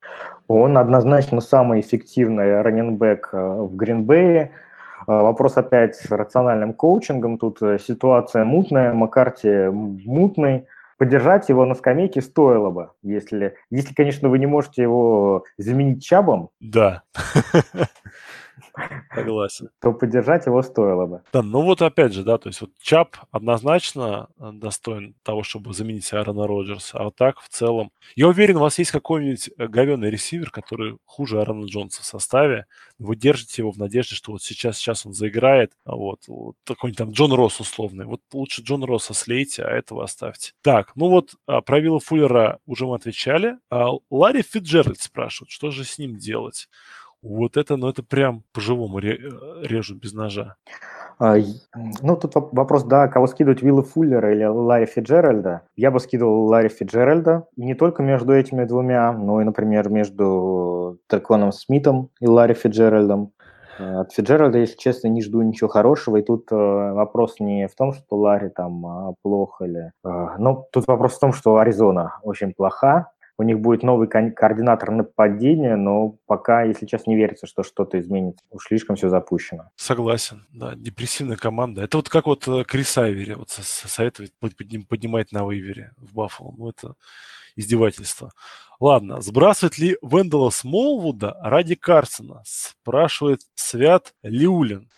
Он 0.47 0.79
однозначно 0.79 1.41
самый 1.41 1.81
эффективный 1.81 2.61
раненбэк 2.61 3.29
э, 3.33 3.37
в 3.37 3.75
Гринбее. 3.75 4.51
Вопрос 5.05 5.57
опять 5.57 5.95
с 5.95 6.09
рациональным 6.09 6.73
коучингом. 6.73 7.37
Тут 7.37 7.59
ситуация 7.79 8.43
мутная, 8.43 8.91
Маккарти 8.93 9.69
мутный 9.69 10.65
поддержать 10.97 11.49
его 11.49 11.65
на 11.65 11.75
скамейке 11.75 12.21
стоило 12.21 12.69
бы, 12.69 12.91
если, 13.01 13.55
если, 13.69 13.93
конечно, 13.93 14.29
вы 14.29 14.39
не 14.39 14.45
можете 14.45 14.81
его 14.81 15.43
заменить 15.57 16.03
Чабом. 16.05 16.49
Да. 16.59 17.03
Согласен. 19.13 19.69
То 19.81 19.93
поддержать 19.93 20.45
его 20.45 20.61
стоило 20.61 21.05
бы. 21.05 21.21
Да, 21.33 21.41
ну 21.41 21.61
вот 21.61 21.81
опять 21.81 22.13
же, 22.13 22.23
да, 22.23 22.37
то 22.37 22.49
есть 22.49 22.61
вот 22.61 22.71
Чап 22.79 23.17
однозначно 23.31 24.27
э, 24.39 24.51
достоин 24.53 25.15
того, 25.23 25.43
чтобы 25.43 25.73
заменить 25.73 26.11
Аарона 26.13 26.47
Роджерса, 26.47 26.97
а 26.97 27.03
вот 27.05 27.15
так 27.15 27.39
в 27.39 27.49
целом... 27.49 27.91
Я 28.15 28.27
уверен, 28.27 28.57
у 28.57 28.61
вас 28.61 28.79
есть 28.79 28.91
какой-нибудь 28.91 29.49
э, 29.57 29.67
говенный 29.67 30.09
ресивер, 30.09 30.51
который 30.51 30.97
хуже 31.05 31.39
Аарона 31.39 31.65
Джонса 31.65 32.01
в 32.01 32.05
составе, 32.05 32.65
вы 32.99 33.15
держите 33.15 33.61
его 33.61 33.71
в 33.71 33.77
надежде, 33.77 34.15
что 34.15 34.31
вот 34.31 34.43
сейчас, 34.43 34.77
сейчас 34.77 35.05
он 35.05 35.13
заиграет, 35.13 35.73
а 35.83 35.95
вот, 35.95 36.21
вот 36.27 36.55
какой-нибудь 36.65 36.97
там 36.97 37.11
Джон 37.11 37.33
Росс 37.33 37.59
условный. 37.59 38.05
Вот 38.05 38.21
лучше 38.33 38.61
Джон 38.61 38.83
Росса 38.83 39.13
слейте, 39.13 39.63
а 39.63 39.69
этого 39.69 40.03
оставьте. 40.03 40.53
Так, 40.61 40.95
ну 40.95 41.09
вот 41.09 41.35
а, 41.47 41.61
про 41.61 41.79
Вилла 41.79 41.99
Фуллера 41.99 42.59
уже 42.65 42.85
мы 42.85 42.95
отвечали. 42.95 43.57
А 43.69 43.89
Ларри 44.09 44.41
Фиджеральд 44.41 44.99
спрашивает, 44.99 45.51
что 45.51 45.71
же 45.71 45.83
с 45.83 45.97
ним 45.97 46.17
делать? 46.17 46.69
Вот 47.25 47.57
это, 47.57 47.75
ну 47.75 47.89
это 47.89 48.03
прям 48.03 48.43
по-живому 48.53 48.99
э, 48.99 49.17
режут 49.63 49.99
без 49.99 50.13
ножа. 50.13 50.55
А, 51.17 51.37
ну, 52.01 52.17
тут 52.17 52.33
вопрос, 52.35 52.83
да, 52.83 53.07
кого 53.07 53.27
скидывать, 53.27 53.61
Вилла 53.61 53.83
Фуллера 53.83 54.33
или 54.33 54.43
Ларри 54.43 54.85
Фиджеральда. 54.85 55.61
Я 55.75 55.89
бы 55.89 55.99
скидывал 55.99 56.45
Ларри 56.45 56.69
Фиджеральда. 56.69 57.47
Не 57.55 57.73
только 57.73 58.03
между 58.03 58.33
этими 58.33 58.65
двумя, 58.65 59.11
но 59.13 59.41
и, 59.41 59.45
например, 59.45 59.89
между 59.89 60.99
Треконом 61.07 61.51
Смитом 61.51 62.09
и 62.19 62.27
Ларри 62.27 62.53
Фиджеральдом. 62.53 63.31
Э, 63.79 64.01
от 64.01 64.13
Фиджеральда, 64.13 64.59
если 64.59 64.77
честно, 64.77 65.07
не 65.07 65.21
жду 65.21 65.41
ничего 65.41 65.69
хорошего. 65.69 66.17
И 66.17 66.21
тут 66.21 66.51
э, 66.51 66.55
вопрос 66.55 67.39
не 67.39 67.67
в 67.67 67.75
том, 67.75 67.93
что 67.93 68.17
Ларри 68.17 68.49
там 68.49 68.85
а, 68.85 69.13
плохо 69.21 69.65
или... 69.65 69.91
Э, 70.05 70.35
ну, 70.37 70.65
тут 70.71 70.85
вопрос 70.87 71.15
в 71.15 71.19
том, 71.19 71.33
что 71.33 71.57
Аризона 71.57 72.19
очень 72.23 72.53
плоха, 72.53 73.11
у 73.37 73.43
них 73.43 73.59
будет 73.59 73.83
новый 73.83 74.07
координатор 74.07 74.91
нападения, 74.91 75.75
но 75.75 76.15
пока, 76.25 76.63
если 76.63 76.85
сейчас 76.85 77.05
не 77.05 77.15
верится, 77.15 77.47
что 77.47 77.63
что-то 77.63 77.99
изменится. 77.99 78.45
Уж 78.49 78.67
слишком 78.67 78.95
все 78.95 79.09
запущено. 79.09 79.69
Согласен, 79.75 80.45
да, 80.53 80.73
депрессивная 80.75 81.37
команда. 81.37 81.83
Это 81.83 81.97
вот 81.97 82.09
как 82.09 82.27
вот 82.27 82.47
э, 82.47 82.63
Крис 82.63 82.97
Айвери 82.97 83.33
вот 83.33 83.49
советует 83.49 84.33
поднимать 84.39 85.31
на 85.31 85.49
вейвере 85.49 85.91
в 85.97 86.13
Баффало. 86.13 86.53
Ну, 86.57 86.69
это 86.69 86.95
издевательство. 87.55 88.31
Ладно, 88.79 89.21
сбрасывает 89.21 89.77
ли 89.77 89.97
Вендела 90.01 90.49
Смолвуда 90.49 91.37
ради 91.41 91.75
Карсона? 91.75 92.41
Спрашивает 92.45 93.41
Свят 93.55 94.13
Лиулин. 94.23 94.89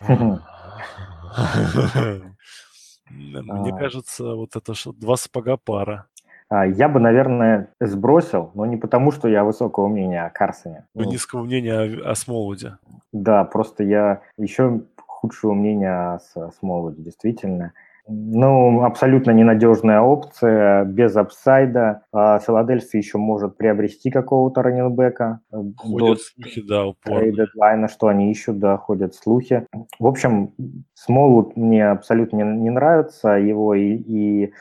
Мне 3.10 3.76
кажется, 3.78 4.34
вот 4.34 4.56
это 4.56 4.74
что 4.74 4.92
два 4.92 5.16
сапога 5.16 5.56
пара. 5.56 6.08
А, 6.50 6.66
я 6.66 6.88
бы, 6.88 6.98
наверное, 6.98 7.68
сбросил, 7.80 8.50
но 8.54 8.64
не 8.64 8.76
потому, 8.76 9.10
что 9.12 9.28
я 9.28 9.44
высокого 9.44 9.88
мнения 9.88 10.24
о 10.24 10.30
Карсоне. 10.30 10.86
Вы 10.94 11.04
ну, 11.04 11.10
низкого 11.10 11.42
мнения 11.44 11.74
о, 11.74 12.10
о 12.10 12.14
Смолвуде. 12.14 12.78
Да, 13.12 13.44
просто 13.44 13.84
я 13.84 14.22
еще 14.38 14.82
худшего 15.06 15.52
мнения 15.52 16.14
о 16.14 16.50
Смолвуде, 16.58 17.02
действительно. 17.02 17.72
Ну, 18.10 18.84
абсолютно 18.84 19.32
ненадежная 19.32 20.00
опция, 20.00 20.84
без 20.84 21.14
апсайда. 21.14 22.04
А 22.10 22.38
Филадельфия 22.38 23.02
еще 23.02 23.18
может 23.18 23.58
приобрести 23.58 24.10
какого-то 24.10 24.62
раненбека. 24.62 25.40
Ходят 25.76 26.20
слухи, 26.22 26.66
да, 26.66 26.86
упорно. 26.86 27.30
Дедлайна, 27.30 27.88
что 27.88 28.08
они 28.08 28.30
ищут, 28.30 28.58
да, 28.58 28.78
ходят 28.78 29.14
слухи. 29.14 29.66
В 29.98 30.06
общем, 30.06 30.54
Смолвуд 30.94 31.56
мне 31.56 31.86
абсолютно 31.86 32.38
не, 32.38 32.44
не 32.44 32.70
нравится, 32.70 33.32
его 33.32 33.74
и, 33.74 33.96
и 33.96 34.52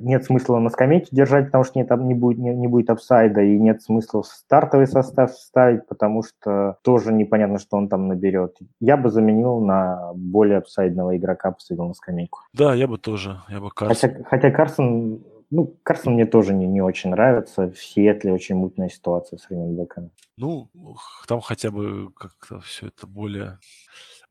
нет 0.00 0.24
смысла 0.24 0.58
на 0.58 0.70
скамейке 0.70 1.08
держать, 1.10 1.46
потому 1.46 1.64
что 1.64 1.78
нет, 1.78 1.90
не, 1.90 2.14
будет, 2.14 2.38
не, 2.38 2.54
не 2.54 2.68
будет 2.68 2.90
апсайда, 2.90 3.42
и 3.42 3.58
нет 3.58 3.82
смысла 3.82 4.22
в 4.22 4.26
стартовый 4.26 4.86
состав 4.86 5.32
ставить, 5.32 5.86
потому 5.86 6.22
что 6.22 6.78
тоже 6.82 7.12
непонятно, 7.12 7.58
что 7.58 7.76
он 7.76 7.88
там 7.88 8.08
наберет. 8.08 8.56
Я 8.80 8.96
бы 8.96 9.10
заменил 9.10 9.60
на 9.60 10.12
более 10.14 10.58
апсайдного 10.58 11.16
игрока, 11.16 11.52
посадил 11.52 11.86
на 11.86 11.94
скамейку. 11.94 12.40
Да, 12.52 12.74
я 12.74 12.86
бы 12.86 12.98
тоже, 12.98 13.40
я 13.48 13.60
бы 13.60 13.70
Карсон. 13.70 14.10
Хотя, 14.10 14.24
хотя 14.24 14.50
Карсон, 14.50 15.22
ну, 15.50 15.76
Карсон 15.82 16.14
мне 16.14 16.26
тоже 16.26 16.54
не, 16.54 16.66
не 16.66 16.80
очень 16.80 17.10
нравится, 17.10 17.70
в 17.70 17.78
Сиэтле 17.78 18.32
очень 18.32 18.56
мутная 18.56 18.88
ситуация 18.88 19.38
с 19.38 19.50
раненбеками. 19.50 20.10
Ну, 20.36 20.68
там 21.28 21.40
хотя 21.40 21.70
бы 21.70 22.10
как-то 22.12 22.60
все 22.60 22.88
это 22.88 23.06
более 23.06 23.58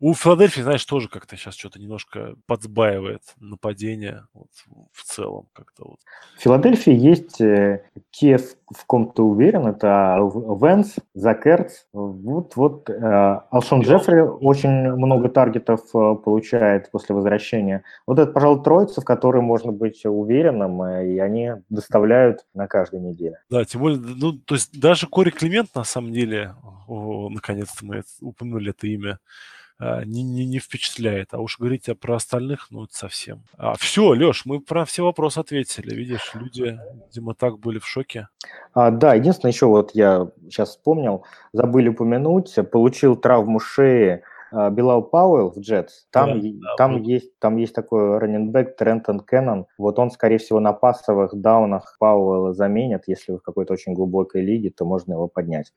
у 0.01 0.15
Филадельфии, 0.15 0.61
знаешь, 0.61 0.83
тоже 0.83 1.07
как-то 1.07 1.37
сейчас 1.37 1.53
что-то 1.53 1.79
немножко 1.79 2.33
подсбаивает 2.47 3.21
нападение 3.39 4.25
вот, 4.33 4.47
в 4.91 5.03
целом 5.03 5.45
как-то 5.53 5.89
вот. 5.89 5.99
В 6.37 6.41
Филадельфии 6.41 6.91
есть 6.91 7.39
э, 7.39 7.83
те, 8.09 8.39
в 8.39 8.85
ком 8.87 9.11
ты 9.11 9.21
уверен, 9.21 9.67
это 9.67 10.17
Венс, 10.59 10.95
Закерц, 11.13 11.83
вот, 11.93 12.55
вот 12.55 12.89
э, 12.89 13.41
Алшон 13.51 13.81
Джеффри 13.81 14.21
очень 14.21 14.91
много 14.93 15.29
таргетов 15.29 15.81
э, 15.93 16.15
получает 16.15 16.89
после 16.89 17.13
возвращения. 17.13 17.83
Вот 18.07 18.17
это, 18.17 18.31
пожалуй, 18.31 18.63
троица, 18.63 19.01
в 19.01 19.05
которой 19.05 19.43
можно 19.43 19.71
быть 19.71 20.03
уверенным, 20.03 20.83
и 20.83 21.19
они 21.19 21.51
доставляют 21.69 22.39
на 22.55 22.67
каждой 22.67 23.01
неделе. 23.01 23.39
Да, 23.51 23.63
тем 23.65 23.81
более, 23.81 23.99
ну, 23.99 24.33
то 24.33 24.55
есть 24.55 24.79
даже 24.79 25.05
Кори 25.05 25.29
Климент, 25.29 25.75
на 25.75 25.83
самом 25.83 26.11
деле, 26.11 26.55
наконец-то 26.87 27.85
мы 27.85 28.01
упомянули 28.19 28.71
это 28.71 28.87
имя, 28.87 29.19
не, 30.05 30.21
не, 30.21 30.45
не 30.45 30.59
впечатляет. 30.59 31.33
А 31.33 31.39
уж 31.39 31.57
говорить 31.57 31.89
а 31.89 31.95
про 31.95 32.15
остальных, 32.15 32.67
ну, 32.69 32.83
это 32.83 32.95
совсем. 32.95 33.43
А, 33.57 33.75
все, 33.75 34.09
Леш, 34.09 34.45
мы 34.45 34.59
про 34.59 34.85
все 34.85 35.03
вопросы 35.03 35.39
ответили. 35.39 35.95
Видишь, 35.95 36.31
люди, 36.35 36.79
видимо, 37.07 37.33
так 37.33 37.59
были 37.59 37.79
в 37.79 37.87
шоке. 37.87 38.27
А, 38.73 38.91
да, 38.91 39.15
единственное, 39.15 39.51
еще 39.51 39.65
вот 39.65 39.91
я 39.93 40.29
сейчас 40.43 40.69
вспомнил, 40.69 41.25
забыли 41.53 41.89
упомянуть, 41.89 42.55
получил 42.71 43.15
травму 43.15 43.59
шеи 43.59 44.23
а, 44.51 44.69
Билал 44.69 45.03
Пауэлл 45.03 45.51
в 45.51 45.59
Джетс, 45.59 46.05
там, 46.11 46.41
да, 46.41 46.47
да, 46.51 46.75
там, 46.75 46.97
вот. 46.97 47.07
есть, 47.07 47.39
там 47.39 47.57
есть 47.57 47.73
такой 47.73 48.17
раненбэк 48.17 48.75
Трентон 48.75 49.21
Кеннон. 49.21 49.65
Вот 49.77 49.97
он, 49.97 50.11
скорее 50.11 50.37
всего, 50.37 50.59
на 50.59 50.73
пасовых 50.73 51.33
даунах 51.33 51.95
Пауэлла 51.99 52.53
заменит. 52.53 53.03
Если 53.07 53.31
вы 53.31 53.39
в 53.39 53.43
какой-то 53.43 53.73
очень 53.73 53.93
глубокой 53.93 54.41
лиге, 54.41 54.69
то 54.69 54.85
можно 54.85 55.13
его 55.13 55.27
поднять. 55.27 55.73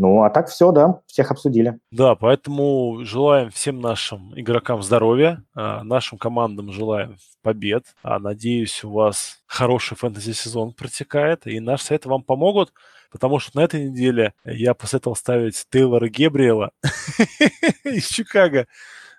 Ну, 0.00 0.22
а 0.22 0.30
так 0.30 0.48
все, 0.48 0.72
да, 0.72 1.02
всех 1.04 1.30
обсудили. 1.30 1.78
Да, 1.90 2.14
поэтому 2.14 3.04
желаем 3.04 3.50
всем 3.50 3.82
нашим 3.82 4.32
игрокам 4.34 4.82
здоровья, 4.82 5.44
а, 5.54 5.84
нашим 5.84 6.16
командам 6.16 6.72
желаем 6.72 7.18
побед. 7.42 7.84
А, 8.02 8.18
надеюсь, 8.18 8.82
у 8.82 8.92
вас 8.92 9.42
хороший 9.44 9.98
фэнтези-сезон 9.98 10.72
протекает, 10.72 11.46
и 11.46 11.60
наши 11.60 11.84
советы 11.84 12.08
вам 12.08 12.22
помогут, 12.22 12.72
потому 13.12 13.38
что 13.40 13.58
на 13.58 13.62
этой 13.62 13.90
неделе 13.90 14.32
я 14.46 14.72
посоветовал 14.72 15.16
ставить 15.16 15.66
Тейлора 15.68 16.08
Гебриэла 16.08 16.70
из 17.84 18.06
Чикаго. 18.08 18.66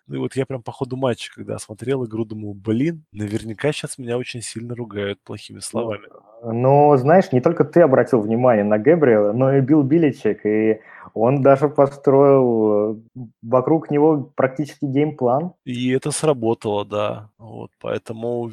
Ну 0.07 0.15
и 0.15 0.17
вот 0.17 0.35
я 0.35 0.47
прям 0.47 0.63
по 0.63 0.71
ходу 0.71 0.97
матча, 0.97 1.31
когда 1.31 1.59
смотрел 1.59 2.05
игру, 2.05 2.25
думаю, 2.25 2.55
блин, 2.55 3.05
наверняка 3.11 3.71
сейчас 3.71 3.99
меня 3.99 4.17
очень 4.17 4.41
сильно 4.41 4.75
ругают 4.75 5.21
плохими 5.21 5.59
словами. 5.59 6.07
Но, 6.43 6.97
знаешь, 6.97 7.31
не 7.31 7.39
только 7.39 7.63
ты 7.63 7.81
обратил 7.81 8.19
внимание 8.21 8.63
на 8.63 8.79
Гэбриэла, 8.79 9.31
но 9.31 9.53
и 9.53 9.61
Билл 9.61 9.83
Беличик, 9.83 10.43
и 10.45 10.79
он 11.13 11.43
даже 11.43 11.69
построил 11.69 12.95
э, 13.15 13.25
вокруг 13.43 13.91
него 13.91 14.31
практически 14.35 14.85
game 14.85 15.15
plan. 15.15 15.53
И 15.65 15.91
это 15.91 16.09
сработало, 16.11 16.83
да. 16.83 17.29
Вот, 17.37 17.69
поэтому 17.79 18.49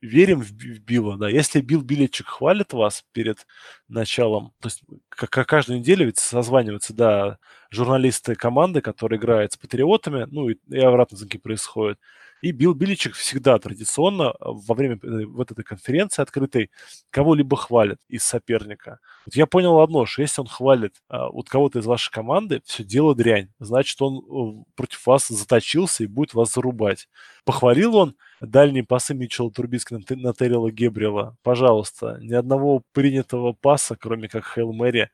верим 0.00 0.42
в 0.42 0.52
Билла, 0.52 1.16
да. 1.16 1.28
Если 1.28 1.60
Билл 1.60 1.82
Беличик 1.82 2.26
хвалит 2.26 2.72
вас 2.72 3.04
перед 3.12 3.46
началом, 3.88 4.52
то 4.60 4.68
есть 4.68 4.82
как 5.08 5.46
каждую 5.46 5.80
неделю 5.80 6.06
ведь 6.06 6.18
созваниваются, 6.18 6.94
да, 6.94 7.38
журналисты 7.70 8.36
команды, 8.36 8.80
которые 8.80 9.18
играют 9.18 9.52
с 9.52 9.56
патриотами, 9.56 10.26
ну 10.30 10.50
и, 10.50 10.56
и 10.68 10.78
обратно 10.78 11.16
звонки 11.16 11.38
происходят. 11.38 11.98
И 12.44 12.52
Билл 12.52 12.74
Биличек 12.74 13.14
всегда 13.14 13.58
традиционно 13.58 14.24
э, 14.24 14.34
во 14.38 14.74
время 14.74 14.98
э, 15.02 15.24
вот 15.24 15.50
этой 15.50 15.64
конференции 15.64 16.20
открытой 16.20 16.70
кого-либо 17.08 17.56
хвалит 17.56 17.96
из 18.06 18.22
соперника. 18.22 18.98
Вот 19.24 19.34
я 19.34 19.46
понял 19.46 19.80
одно, 19.80 20.04
что 20.04 20.20
если 20.20 20.42
он 20.42 20.46
хвалит 20.46 20.92
а, 21.08 21.30
вот 21.30 21.48
кого-то 21.48 21.78
из 21.78 21.86
вашей 21.86 22.10
команды, 22.10 22.60
все 22.66 22.84
дело 22.84 23.14
дрянь. 23.14 23.48
Значит, 23.60 24.02
он 24.02 24.18
э, 24.18 24.64
против 24.74 25.06
вас 25.06 25.28
заточился 25.28 26.04
и 26.04 26.06
будет 26.06 26.34
вас 26.34 26.52
зарубать. 26.52 27.08
Похвалил 27.46 27.96
он 27.96 28.14
дальние 28.42 28.84
пасы 28.84 29.14
Митчелла 29.14 29.50
Трубиски 29.50 29.94
на, 29.94 30.34
Террила 30.34 30.70
Гебриэла. 30.70 31.38
Пожалуйста, 31.42 32.18
ни 32.20 32.34
одного 32.34 32.82
принятого 32.92 33.54
паса, 33.54 33.96
кроме 33.98 34.28
как 34.28 34.44
Хейл 34.44 34.74
Мэри, 34.74 35.08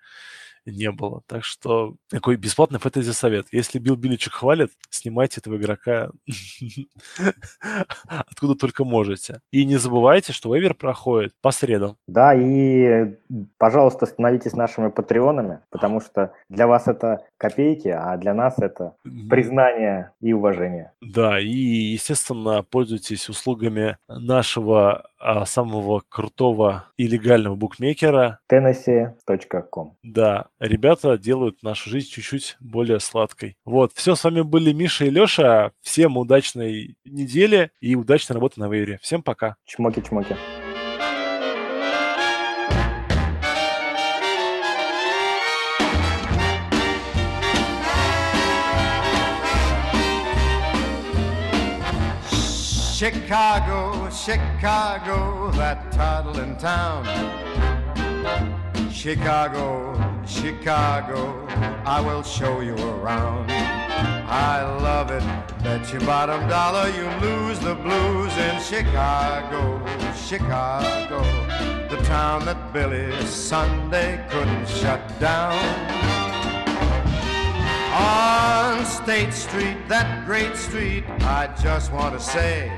не 0.71 0.91
было. 0.91 1.23
Так 1.27 1.45
что 1.45 1.97
такой 2.09 2.37
бесплатный 2.37 2.79
фэнтези 2.79 3.13
совет. 3.13 3.47
Если 3.53 3.79
Билл 3.79 3.97
Биличек 3.97 4.35
хвалит, 4.35 4.71
снимайте 4.91 5.41
этого 5.41 5.57
игрока 5.57 6.11
откуда 8.07 8.55
только 8.55 8.85
можете. 8.85 9.41
И 9.51 9.65
не 9.65 9.77
забывайте, 9.77 10.33
что 10.33 10.55
вейвер 10.55 10.75
проходит 10.75 11.35
по 11.41 11.51
средам. 11.51 11.97
Да, 12.07 12.35
и, 12.35 13.17
пожалуйста, 13.59 14.07
становитесь 14.07 14.53
нашими 14.53 14.89
патреонами, 14.89 15.61
потому 15.71 16.01
что 16.01 16.33
для 16.49 16.67
вас 16.67 16.89
это 16.89 17.25
копейки, 17.37 17.89
а 17.89 18.17
для 18.17 18.35
нас 18.35 18.59
это 18.59 18.95
признание 19.29 20.13
и 20.21 20.33
уважение. 20.33 20.93
Да, 21.01 21.39
и, 21.41 21.49
естественно, 21.49 22.63
пользуйтесь 22.63 23.29
услугами 23.29 23.99
нашего 24.09 25.10
самого 25.45 26.03
крутого 26.09 26.87
и 26.97 27.07
легального 27.07 27.55
букмекера. 27.55 28.41
Tennessee.com 28.51 29.97
Да, 30.03 30.49
ребята 30.59 31.19
делают 31.19 31.63
нашу 31.63 31.91
жизнь 31.91 32.09
чуть-чуть 32.11 32.57
более 32.61 33.01
сладкой. 33.01 33.57
Вот, 33.65 33.93
все, 33.95 34.15
с 34.15 34.25
вами 34.25 34.43
были 34.43 34.73
Миша 34.73 35.05
и 35.05 35.11
Леша. 35.11 35.73
Всем 35.81 36.17
удачной 36.17 36.97
недели 37.05 37.71
и 37.81 37.95
удачной 37.95 38.35
работы 38.35 38.61
на 38.61 38.69
вейре. 38.69 38.99
Всем 39.03 39.23
пока. 39.23 39.57
Чмоки-чмоки. 39.67 40.37
Chicago, 53.01 54.11
Chicago, 54.11 55.51
that 55.53 55.91
toddling 55.91 56.55
town. 56.59 57.03
Chicago, 58.93 59.95
Chicago, 60.27 61.47
I 61.87 62.03
will 62.03 62.23
show 62.23 62.61
you 62.61 62.75
around. 62.75 63.51
I 63.51 64.61
love 64.83 65.11
it, 65.11 65.23
bet 65.63 65.91
your 65.91 66.03
bottom 66.03 66.47
dollar 66.47 66.91
you 66.91 67.09
lose 67.27 67.59
the 67.61 67.75
blues 67.75 68.37
in 68.37 68.61
Chicago, 68.61 69.83
Chicago, 70.15 71.23
the 71.89 71.97
town 72.05 72.45
that 72.45 72.71
Billy 72.75 73.19
Sunday 73.25 74.23
couldn't 74.29 74.69
shut 74.69 75.01
down. 75.19 76.10
On 77.93 78.87
State 78.87 79.33
Street, 79.33 79.77
that 79.89 80.25
great 80.25 80.55
street, 80.55 81.03
I 81.23 81.53
just 81.61 81.93
want 81.93 82.15
to 82.15 82.21
say 82.21 82.71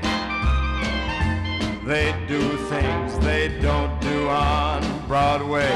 they 1.85 2.15
do 2.27 2.57
things 2.67 3.19
they 3.19 3.59
don't 3.61 4.01
do 4.01 4.27
on 4.27 4.81
Broadway. 5.07 5.69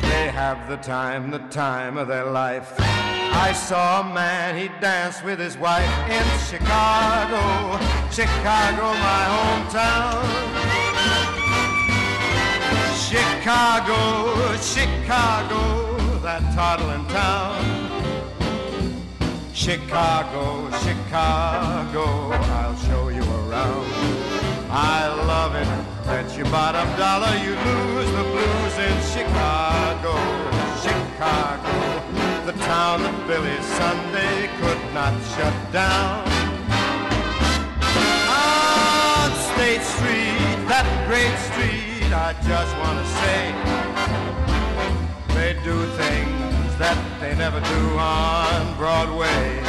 They 0.00 0.30
have 0.32 0.66
the 0.70 0.78
time, 0.78 1.30
the 1.30 1.40
time 1.50 1.98
of 1.98 2.08
their 2.08 2.24
life. 2.24 2.72
I 2.78 3.52
saw 3.52 4.00
a 4.00 4.14
man, 4.14 4.56
he 4.56 4.68
danced 4.80 5.22
with 5.24 5.38
his 5.38 5.58
wife 5.58 5.92
in 6.08 6.24
Chicago, 6.48 7.76
Chicago, 8.10 8.94
my 8.94 9.24
hometown. 9.34 10.22
Chicago, 12.96 14.56
Chicago 14.56 15.81
that 16.22 16.54
toddling 16.54 17.04
town. 17.08 17.58
Chicago, 19.52 20.70
Chicago, 20.78 22.30
I'll 22.30 22.76
show 22.76 23.08
you 23.08 23.22
around. 23.22 23.86
I 24.70 25.08
love 25.26 25.56
it, 25.56 25.66
bet 26.06 26.36
your 26.36 26.46
bottom 26.46 26.86
dollar 26.96 27.34
you 27.42 27.54
lose 27.58 28.10
the 28.12 28.24
blues 28.30 28.76
in 28.86 28.96
Chicago, 29.10 30.14
Chicago, 30.78 31.74
the 32.46 32.56
town 32.70 33.02
that 33.02 33.26
Billy 33.26 33.58
Sunday 33.78 34.46
could 34.62 34.82
not 34.94 35.14
shut 35.34 35.56
down. 35.72 36.22
On 38.30 39.28
State 39.52 39.82
Street, 39.82 40.68
that 40.70 40.86
great 41.08 41.34
street, 41.50 42.12
I 42.14 42.32
just 42.46 42.72
want 42.78 42.96
to 43.02 43.06
say 43.20 43.91
do 45.64 45.86
things 45.94 46.76
that 46.76 46.98
they 47.20 47.36
never 47.36 47.60
do 47.60 47.82
on 47.96 48.76
Broadway. 48.76 49.62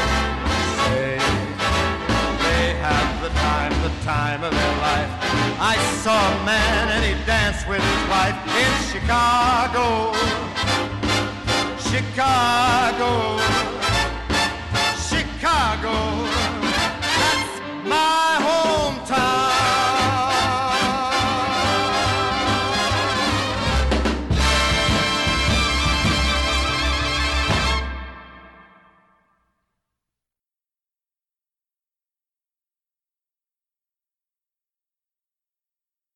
Say 0.81 1.21
they 2.41 2.73
have 2.81 3.21
the 3.21 3.29
time, 3.29 3.71
the 3.83 3.93
time 4.03 4.43
of 4.43 4.51
their 4.51 4.75
life. 4.81 5.11
I 5.61 5.77
saw 6.01 6.17
a 6.17 6.45
man 6.45 6.89
and 6.93 7.05
he 7.05 7.13
danced 7.25 7.67
with 7.67 7.81
his 7.81 8.03
wife 8.09 8.33
in 8.57 8.71
Chicago. 8.89 10.13
Chicago. 11.77 13.37
Chicago. 14.97 16.53